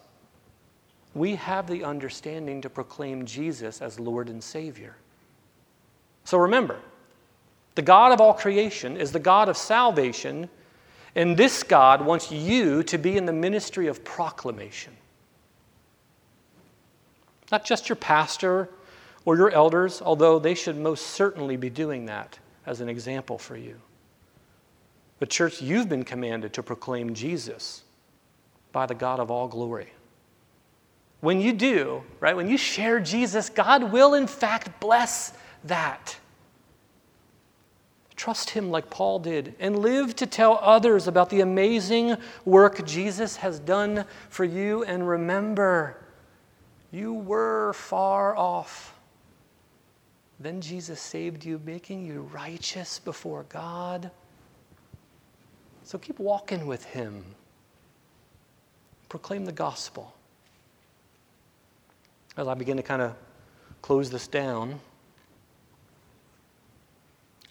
we 1.15 1.37
have 1.37 1.67
the 1.67 1.85
understanding 1.85 2.61
to 2.61 2.71
proclaim 2.71 3.25
Jesus 3.25 3.81
as 3.81 3.99
Lord 3.99 4.29
and 4.29 4.45
Savior. 4.45 4.95
So 6.25 6.39
remember, 6.39 6.79
the 7.77 7.83
God 7.83 8.13
of 8.13 8.21
all 8.21 8.35
creation 8.35 8.97
is 8.97 9.11
the 9.11 9.19
God 9.19 9.49
of 9.49 9.57
salvation, 9.57 10.51
and 11.15 11.37
this 11.37 11.63
God 11.63 12.05
wants 12.05 12.31
you 12.31 12.83
to 12.85 12.99
be 12.99 13.17
in 13.17 13.25
the 13.25 13.33
ministry 13.33 13.87
of 13.87 14.05
proclamation. 14.05 14.93
Not 17.51 17.65
just 17.65 17.89
your 17.89 17.97
pastor 17.97 18.69
or 19.25 19.37
your 19.37 19.51
elders, 19.51 20.03
although 20.03 20.39
they 20.39 20.55
should 20.55 20.77
most 20.77 21.09
certainly 21.09 21.57
be 21.57 21.71
doing 21.71 22.07
that 22.07 22.39
as 22.67 22.81
an 22.81 22.89
example 22.89 23.39
for 23.39 23.57
you. 23.57 23.81
But, 25.19 25.31
church, 25.31 25.63
you've 25.63 25.89
been 25.89 26.05
commanded 26.05 26.53
to 26.55 26.63
proclaim 26.63 27.15
Jesus 27.15 27.83
by 28.73 28.87
the 28.87 28.95
God 28.95 29.21
of 29.21 29.31
all 29.31 29.49
glory. 29.49 29.93
When 31.21 31.41
you 31.41 31.55
do, 31.55 32.03
right, 32.21 32.37
when 32.37 32.49
you 32.49 32.59
share 32.59 33.01
Jesus, 33.01 33.49
God 33.49 33.93
will 33.93 34.15
in 34.15 34.27
fact 34.27 34.79
bless 34.81 35.33
that. 35.65 36.19
Trust 38.17 38.51
Him 38.51 38.71
like 38.71 38.91
Paul 38.91 39.19
did 39.19 39.55
and 39.59 39.79
live 39.79 40.15
to 40.17 40.27
tell 40.27 40.59
others 40.63 41.09
about 41.09 41.31
the 41.31 41.41
amazing 41.41 42.17
work 42.45 42.85
Jesus 42.87 43.37
has 43.37 43.59
done 43.59 44.05
for 44.29 44.45
you. 44.45 44.85
And 44.85 45.09
remember, 45.09 46.03
you 46.91 47.15
were 47.15 47.73
far 47.73 48.37
off. 48.37 48.94
Then 50.41 50.61
Jesus 50.61 51.01
saved 51.01 51.45
you, 51.45 51.61
making 51.65 52.05
you 52.05 52.23
righteous 52.33 52.99
before 52.99 53.45
God. 53.49 54.11
So 55.85 55.99
keep 55.99 56.19
walking 56.19 56.67
with 56.67 56.85
Him. 56.85 57.25
Proclaim 59.09 59.45
the 59.45 59.53
gospel. 59.53 60.15
As 62.37 62.49
I 62.49 62.55
begin 62.55 62.77
to 62.77 62.83
kind 62.83 63.01
of 63.01 63.15
close 63.81 64.11
this 64.11 64.27
down, 64.27 64.81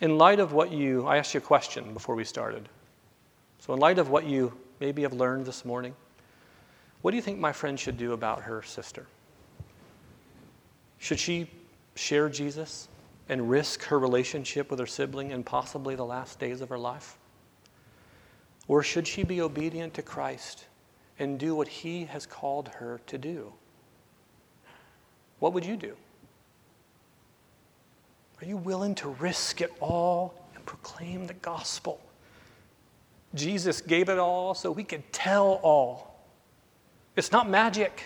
in 0.02 0.18
light 0.18 0.42
of 0.42 0.52
what 0.52 0.72
you, 0.72 1.08
I 1.08 1.18
asked 1.18 1.34
you 1.34 1.38
a 1.38 1.42
question 1.42 1.94
before 1.94 2.16
we 2.16 2.26
started. 2.26 2.68
So, 3.60 3.74
in 3.74 3.80
light 3.80 4.00
of 4.00 4.10
what 4.10 4.26
you 4.26 4.52
maybe 4.82 5.04
have 5.04 5.14
learned 5.14 5.46
this 5.46 5.64
morning, 5.64 5.96
what 7.02 7.12
do 7.12 7.16
you 7.16 7.22
think 7.22 7.40
my 7.40 7.54
friend 7.54 7.80
should 7.80 7.98
do 7.98 8.12
about 8.12 8.42
her 8.42 8.62
sister? 8.62 9.06
Should 10.98 11.20
she 11.20 11.48
share 11.96 12.30
Jesus 12.30 12.88
and 13.30 13.50
risk 13.50 13.84
her 13.84 14.00
relationship 14.00 14.70
with 14.70 14.80
her 14.80 14.86
sibling 14.86 15.32
in 15.32 15.44
possibly 15.44 15.96
the 15.96 16.06
last 16.06 16.40
days 16.40 16.62
of 16.62 16.70
her 16.70 16.78
life? 16.78 17.18
Or 18.68 18.84
should 18.84 19.08
she 19.08 19.24
be 19.24 19.42
obedient 19.42 19.94
to 19.96 20.02
Christ 20.02 20.66
and 21.20 21.40
do 21.40 21.56
what 21.56 21.68
he 21.68 22.06
has 22.06 22.26
called 22.26 22.70
her 22.70 23.02
to 23.08 23.18
do? 23.18 23.54
What 25.40 25.54
would 25.54 25.66
you 25.66 25.76
do? 25.76 25.96
Are 28.42 28.46
you 28.46 28.58
willing 28.58 28.96
to 28.96 29.10
risk 29.10 29.62
it 29.62 29.72
all 29.80 30.34
and 30.56 30.66
proclaim 30.66 31.28
the 31.28 31.34
gospel? 31.36 32.00
Jesus 33.36 33.82
gave 33.82 34.10
it 34.10 34.20
all 34.20 34.54
so 34.54 34.72
we 34.72 34.84
could 34.84 35.12
tell 35.12 35.60
all. 35.64 36.26
It's 37.16 37.32
not 37.32 37.50
magic. 37.50 38.04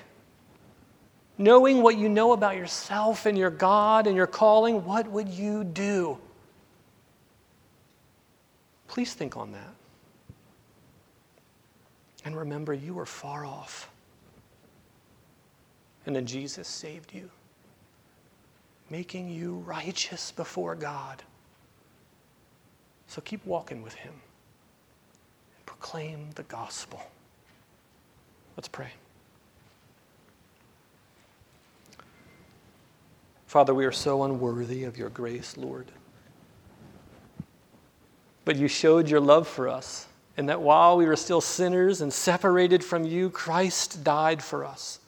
Knowing 1.38 1.82
what 1.82 1.98
you 1.98 2.10
know 2.10 2.34
about 2.34 2.56
yourself 2.56 3.26
and 3.26 3.38
your 3.38 3.50
God 3.50 4.08
and 4.08 4.16
your 4.16 4.28
calling, 4.28 4.84
what 4.84 5.08
would 5.08 5.30
you 5.30 5.64
do? 5.64 6.18
Please 8.88 9.14
think 9.14 9.38
on 9.38 9.52
that. 9.52 9.74
And 12.26 12.36
remember, 12.36 12.74
you 12.74 12.94
were 12.94 13.06
far 13.06 13.46
off. 13.46 13.90
And 16.06 16.16
then 16.16 16.26
Jesus 16.26 16.68
saved 16.68 17.14
you 17.14 17.30
making 18.90 19.30
you 19.30 19.58
righteous 19.66 20.32
before 20.32 20.76
God. 20.76 21.22
So 23.08 23.22
keep 23.22 23.46
walking 23.46 23.82
with 23.82 23.94
Him 23.94 24.14
and 24.14 25.66
proclaim 25.66 26.30
the 26.36 26.44
gospel. 26.44 27.02
Let's 28.56 28.68
pray. 28.68 28.92
Father, 33.58 33.74
we 33.74 33.86
are 33.86 33.92
so 33.92 34.22
unworthy 34.22 34.84
of 34.84 35.00
your 35.00 35.10
grace, 35.10 35.58
Lord. 35.58 35.88
But 38.46 38.56
you 38.56 38.68
showed 38.68 39.10
your 39.10 39.20
love 39.20 39.48
for 39.48 39.68
us, 39.68 40.06
and 40.38 40.48
that 40.48 40.62
while 40.62 40.96
we 40.96 41.08
were 41.08 41.16
still 41.16 41.42
sinners 41.42 42.02
and 42.02 42.14
separated 42.14 42.84
from 42.84 43.04
you, 43.04 43.32
Christ 43.32 44.04
died 44.04 44.44
for 44.44 44.64
us. 44.64 45.00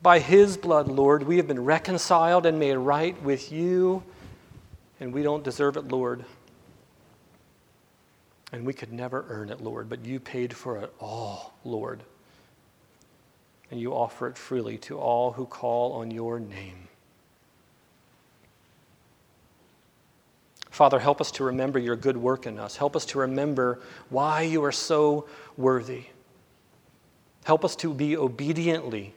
By 0.00 0.20
his 0.20 0.56
blood, 0.56 0.88
Lord, 0.88 1.24
we 1.24 1.36
have 1.36 1.46
been 1.46 1.62
reconciled 1.62 2.46
and 2.46 2.58
made 2.58 2.76
right 2.76 3.22
with 3.22 3.52
you, 3.52 4.02
and 4.98 5.12
we 5.12 5.22
don't 5.22 5.44
deserve 5.44 5.76
it, 5.76 5.88
Lord. 5.88 6.24
And 8.52 8.64
we 8.64 8.72
could 8.72 8.90
never 8.90 9.26
earn 9.28 9.50
it, 9.50 9.60
Lord, 9.60 9.90
but 9.90 10.06
you 10.06 10.18
paid 10.18 10.56
for 10.56 10.78
it 10.78 10.90
all, 10.98 11.52
Lord. 11.62 12.04
And 13.70 13.78
you 13.78 13.92
offer 13.92 14.28
it 14.28 14.38
freely 14.38 14.78
to 14.78 14.98
all 14.98 15.32
who 15.32 15.44
call 15.44 15.92
on 15.92 16.10
your 16.10 16.40
name. 16.40 16.88
Father, 20.72 20.98
help 20.98 21.20
us 21.20 21.30
to 21.32 21.44
remember 21.44 21.78
your 21.78 21.94
good 21.94 22.16
work 22.16 22.46
in 22.46 22.58
us. 22.58 22.76
Help 22.76 22.96
us 22.96 23.04
to 23.06 23.20
remember 23.20 23.78
why 24.10 24.42
you 24.42 24.64
are 24.64 24.72
so 24.72 25.28
worthy. 25.56 26.06
Help 27.44 27.64
us 27.64 27.76
to 27.76 27.94
be 27.94 28.16
obediently 28.16 29.14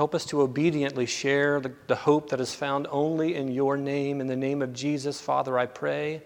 Help 0.00 0.14
us 0.14 0.24
to 0.24 0.40
obediently 0.40 1.04
share 1.04 1.60
the, 1.60 1.72
the, 1.86 1.94
hope 1.94 2.30
that 2.30 2.40
is 2.40 2.54
found 2.54 2.86
only 2.90 3.34
in 3.34 3.48
your 3.48 3.76
name. 3.76 4.20
In 4.20 4.26
the 4.26 4.36
name 4.36 4.62
of 4.62 4.72
Jesus, 4.72 5.20
Father, 5.20 5.58
I 5.58 5.66
pray. 5.66 6.22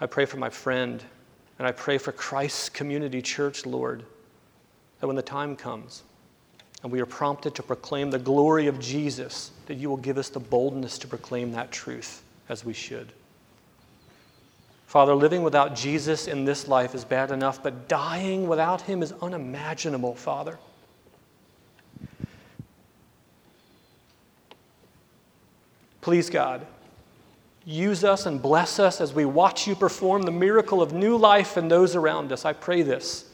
I 0.00 0.06
pray 0.06 0.26
for 0.26 0.36
my 0.36 0.48
friend, 0.48 1.02
and 1.58 1.66
I 1.66 1.72
pray 1.72 1.98
for 1.98 2.12
Christ's 2.12 2.68
community 2.68 3.20
church, 3.20 3.66
Lord, 3.66 4.04
that 5.00 5.06
when 5.06 5.16
the 5.16 5.22
time 5.22 5.56
comes 5.56 6.02
and 6.82 6.92
we 6.92 7.00
are 7.00 7.06
prompted 7.06 7.54
to 7.56 7.62
proclaim 7.62 8.10
the 8.10 8.18
glory 8.18 8.68
of 8.68 8.78
Jesus, 8.78 9.50
that 9.66 9.74
you 9.74 9.90
will 9.90 9.96
give 9.96 10.16
us 10.16 10.28
the 10.28 10.40
boldness 10.40 10.98
to 11.00 11.08
proclaim 11.08 11.52
that 11.52 11.72
truth 11.72 12.22
as 12.48 12.64
we 12.64 12.72
should. 12.72 13.12
Father, 14.86 15.14
living 15.14 15.42
without 15.42 15.74
Jesus 15.74 16.28
in 16.28 16.44
this 16.44 16.68
life 16.68 16.94
is 16.94 17.04
bad 17.04 17.30
enough, 17.30 17.62
but 17.62 17.88
dying 17.88 18.48
without 18.48 18.80
him 18.82 19.02
is 19.02 19.12
unimaginable, 19.20 20.14
Father. 20.14 20.58
Please, 26.00 26.30
God, 26.30 26.64
use 27.64 28.04
us 28.04 28.26
and 28.26 28.40
bless 28.40 28.78
us 28.78 29.00
as 29.00 29.12
we 29.12 29.24
watch 29.24 29.66
you 29.66 29.74
perform 29.74 30.22
the 30.22 30.30
miracle 30.30 30.80
of 30.80 30.92
new 30.92 31.16
life 31.16 31.56
in 31.56 31.66
those 31.66 31.96
around 31.96 32.30
us. 32.30 32.44
I 32.44 32.52
pray 32.52 32.82
this 32.82 33.28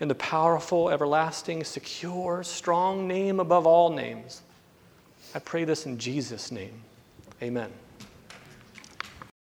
in 0.00 0.08
the 0.08 0.14
powerful, 0.14 0.88
everlasting, 0.88 1.64
secure, 1.64 2.42
strong 2.42 3.06
name 3.06 3.40
above 3.40 3.66
all 3.66 3.90
names. 3.90 4.42
I 5.34 5.38
pray 5.38 5.64
this 5.64 5.84
in 5.84 5.98
Jesus' 5.98 6.50
name. 6.50 6.82
Amen. 7.42 7.70